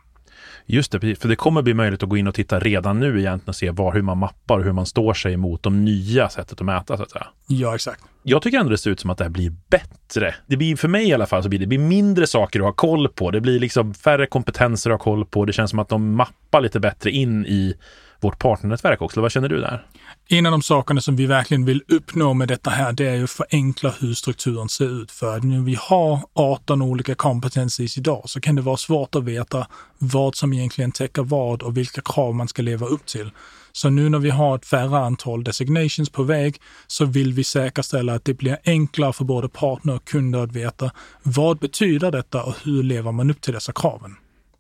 Just 0.67 0.93
det, 0.93 1.17
för 1.17 1.29
det 1.29 1.37
kommer 1.37 1.63
bli 1.63 1.75
möjligt 1.75 2.03
att 2.03 2.09
gå 2.09 2.17
in 2.17 2.27
och 2.27 2.35
titta 2.35 2.59
redan 2.59 3.01
nu 3.01 3.07
egentligen 3.21 3.49
och 3.49 3.57
se 3.57 3.71
var, 3.71 3.95
hur 3.95 4.03
man 4.03 4.19
mappar 4.19 4.59
och 4.59 4.65
hur 4.65 4.73
man 4.73 4.87
står 4.87 5.15
sig 5.15 5.37
mot 5.37 5.63
de 5.63 5.85
nya 5.85 6.29
sättet 6.29 6.61
att 6.61 6.67
mäta 6.67 6.97
så 6.97 7.03
att 7.03 7.11
säga. 7.11 7.27
Ja, 7.47 7.75
exakt. 7.75 8.05
Jag 8.23 8.43
tycker 8.43 8.59
ändå 8.59 8.71
det 8.71 8.79
ser 8.79 8.91
ut 8.91 9.01
som 9.01 9.11
att 9.11 9.19
det 9.19 9.25
här 9.25 9.31
blir 9.31 9.53
bättre. 9.71 10.35
Det 10.47 10.57
blir 10.57 10.77
för 10.77 10.89
mig 10.89 11.09
i 11.09 11.13
alla 11.13 11.27
fall 11.27 11.43
så 11.43 11.49
blir 11.49 11.59
det 11.59 11.67
blir 11.67 11.79
mindre 11.79 12.27
saker 12.27 12.61
att 12.61 12.65
ha 12.65 12.73
koll 12.73 13.09
på. 13.09 13.31
Det 13.31 13.41
blir 13.41 13.61
liksom 13.61 13.95
färre 13.95 14.27
kompetenser 14.27 14.91
att 14.91 14.95
ha 14.95 15.05
koll 15.05 15.25
på. 15.25 15.45
Det 15.45 15.53
känns 15.53 15.71
som 15.71 15.79
att 15.79 15.89
de 15.89 16.15
mappar 16.15 16.61
lite 16.61 16.81
bättre 16.81 17.11
in 17.11 17.47
i 17.47 17.75
vårt 18.21 18.39
partnernätverk 18.39 19.03
också. 19.03 19.21
Vad 19.21 19.33
känner 19.33 19.49
du 19.49 19.61
där? 19.61 19.87
En 20.29 20.47
av 20.47 20.53
de 20.53 20.63
sakerna 20.63 21.01
som 21.01 21.17
vi 21.17 21.27
verkligen 21.27 21.65
vill 21.65 21.83
uppnå 21.89 22.35
med 22.35 22.49
detta 22.49 22.71
här, 22.71 22.93
det 22.93 23.07
är 23.07 23.15
ju 23.15 23.25
att 23.25 23.31
förenkla 23.31 23.95
hur 24.01 24.15
strukturen 24.15 24.69
ser 24.69 25.03
ut. 25.03 25.11
För 25.11 25.41
när 25.41 25.61
vi 25.61 25.77
har 25.81 26.21
18 26.35 26.83
olika 26.83 27.15
kompetenser 27.15 27.99
idag 27.99 28.23
så 28.27 28.41
kan 28.41 28.55
det 28.55 28.63
vara 28.63 28.77
svårt 28.77 29.15
att 29.15 29.25
veta 29.25 29.67
vad 29.99 30.35
som 30.35 30.53
egentligen 30.53 30.93
täcker 30.93 31.23
vad 31.23 31.63
och 31.63 31.77
vilka 31.77 32.01
krav 32.01 32.35
man 32.35 32.49
ska 32.49 32.63
leva 32.63 32.87
upp 32.87 33.07
till. 33.07 33.31
Så 33.73 33.91
nu 33.91 34.09
när 34.09 34.19
vi 34.19 34.31
har 34.31 34.57
ett 34.57 34.67
färre 34.67 34.99
antal 34.99 35.45
designations 35.45 36.11
på 36.11 36.23
väg 36.23 36.61
så 36.87 37.05
vill 37.05 37.33
vi 37.33 37.45
säkerställa 37.45 38.15
att 38.15 38.25
det 38.25 38.35
blir 38.35 38.59
enklare 38.65 39.13
för 39.13 39.25
både 39.25 39.49
partner 39.49 39.95
och 39.95 40.05
kunder 40.05 40.39
att 40.39 40.53
veta 40.53 40.91
vad 41.23 41.59
betyder 41.59 42.11
detta 42.11 42.43
och 42.43 42.55
hur 42.65 42.83
lever 42.83 43.13
man 43.13 43.31
upp 43.31 43.41
till 43.41 43.55
dessa 43.55 43.73
kraven. 43.73 44.17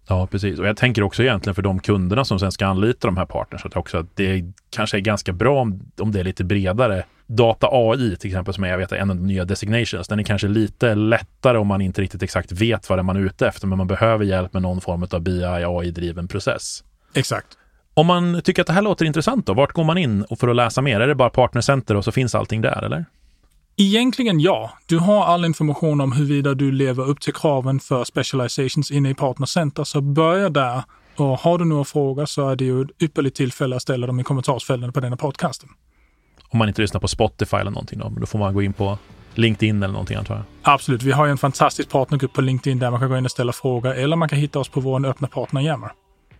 Ja, 0.08 0.26
precis. 0.26 0.58
Och 0.58 0.66
jag 0.66 0.76
tänker 0.76 1.02
också 1.02 1.22
egentligen 1.22 1.54
för 1.54 1.62
de 1.62 1.80
kunderna 1.80 2.24
som 2.24 2.38
sen 2.38 2.52
ska 2.52 2.66
anlita 2.66 3.08
de 3.08 3.16
här 3.16 3.26
partners, 3.26 3.66
att 3.66 3.76
också 3.76 3.98
att 3.98 4.16
det 4.16 4.44
kanske 4.70 4.96
är 4.96 5.00
ganska 5.00 5.32
bra 5.32 5.60
om, 5.60 5.80
om 5.98 6.12
det 6.12 6.20
är 6.20 6.24
lite 6.24 6.44
bredare. 6.44 7.04
Data 7.26 7.68
AI 7.70 8.16
till 8.16 8.30
exempel, 8.30 8.54
som 8.54 8.64
är 8.64 8.68
jag 8.68 8.78
vet, 8.78 8.92
en 8.92 9.10
av 9.10 9.16
de 9.16 9.26
nya 9.26 9.44
designations, 9.44 10.08
den 10.08 10.18
är 10.18 10.22
kanske 10.22 10.48
lite 10.48 10.94
lättare 10.94 11.58
om 11.58 11.66
man 11.66 11.80
inte 11.80 12.02
riktigt 12.02 12.22
exakt 12.22 12.52
vet 12.52 12.88
vad 12.88 12.98
det 12.98 13.00
är 13.00 13.04
man 13.04 13.16
är 13.16 13.20
ute 13.20 13.48
efter, 13.48 13.66
men 13.66 13.78
man 13.78 13.86
behöver 13.86 14.24
hjälp 14.24 14.52
med 14.52 14.62
någon 14.62 14.80
form 14.80 15.06
av 15.10 15.20
BI 15.20 15.44
AI-driven 15.44 16.28
process. 16.28 16.84
Exakt. 17.14 17.46
Om 17.94 18.06
man 18.06 18.42
tycker 18.42 18.62
att 18.62 18.66
det 18.66 18.72
här 18.72 18.82
låter 18.82 19.04
intressant 19.04 19.46
då, 19.46 19.54
vart 19.54 19.72
går 19.72 19.84
man 19.84 19.98
in 19.98 20.24
för 20.40 20.48
att 20.48 20.56
läsa 20.56 20.82
mer? 20.82 21.00
Är 21.00 21.08
det 21.08 21.14
bara 21.14 21.30
Partnercenter 21.30 21.94
och 21.94 22.04
så 22.04 22.12
finns 22.12 22.34
allting 22.34 22.60
där, 22.60 22.84
eller? 22.84 23.04
Egentligen 23.80 24.40
ja. 24.40 24.70
Du 24.86 24.98
har 24.98 25.24
all 25.24 25.44
information 25.44 26.00
om 26.00 26.12
huruvida 26.12 26.54
du 26.54 26.72
lever 26.72 27.08
upp 27.08 27.20
till 27.20 27.34
kraven 27.34 27.80
för 27.80 28.04
specializations 28.04 28.90
inne 28.90 29.10
i 29.10 29.14
Partner 29.14 29.46
Center, 29.46 29.84
så 29.84 30.00
börja 30.00 30.48
där. 30.48 30.82
Och 31.16 31.38
har 31.38 31.58
du 31.58 31.64
några 31.64 31.84
frågor 31.84 32.26
så 32.26 32.48
är 32.48 32.56
det 32.56 32.64
ju 32.64 32.82
ett 32.82 33.02
ypperligt 33.02 33.36
tillfälle 33.36 33.76
att 33.76 33.82
ställa 33.82 34.06
dem 34.06 34.20
i 34.20 34.24
kommentarsfälten 34.24 34.92
på 34.92 35.00
denna 35.00 35.16
podcasten. 35.16 35.68
Om 36.48 36.58
man 36.58 36.68
inte 36.68 36.82
lyssnar 36.82 37.00
på 37.00 37.08
Spotify 37.08 37.56
eller 37.56 37.70
någonting 37.70 37.98
då, 37.98 38.12
då 38.20 38.26
får 38.26 38.38
man 38.38 38.54
gå 38.54 38.62
in 38.62 38.72
på 38.72 38.98
LinkedIn 39.34 39.82
eller 39.82 39.92
någonting 39.92 40.16
antar 40.16 40.34
jag? 40.34 40.44
Absolut. 40.62 41.02
Vi 41.02 41.12
har 41.12 41.26
ju 41.26 41.30
en 41.30 41.38
fantastisk 41.38 41.90
partnergrupp 41.90 42.32
på 42.32 42.40
LinkedIn 42.40 42.78
där 42.78 42.90
man 42.90 43.00
kan 43.00 43.08
gå 43.08 43.18
in 43.18 43.24
och 43.24 43.30
ställa 43.30 43.52
frågor 43.52 43.94
eller 43.94 44.16
man 44.16 44.28
kan 44.28 44.38
hitta 44.38 44.58
oss 44.58 44.68
på 44.68 44.80
vår 44.80 45.06
öppna 45.06 45.28
partner 45.28 45.60
Yammer. 45.60 45.90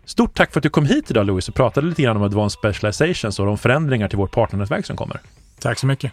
Stort 0.04 0.36
tack 0.36 0.52
för 0.52 0.60
att 0.60 0.62
du 0.62 0.70
kom 0.70 0.86
hit 0.86 1.10
idag 1.10 1.26
Louis 1.26 1.48
och 1.48 1.54
pratade 1.54 1.86
lite 1.86 2.02
grann 2.02 2.16
om 2.16 2.22
Advanced 2.22 2.58
Specializations 2.58 3.38
och 3.38 3.46
de 3.46 3.58
förändringar 3.58 4.08
till 4.08 4.18
vårt 4.18 4.30
partnernätverk 4.30 4.86
som 4.86 4.96
kommer. 4.96 5.20
Tack 5.60 5.78
så 5.78 5.86
mycket. 5.86 6.12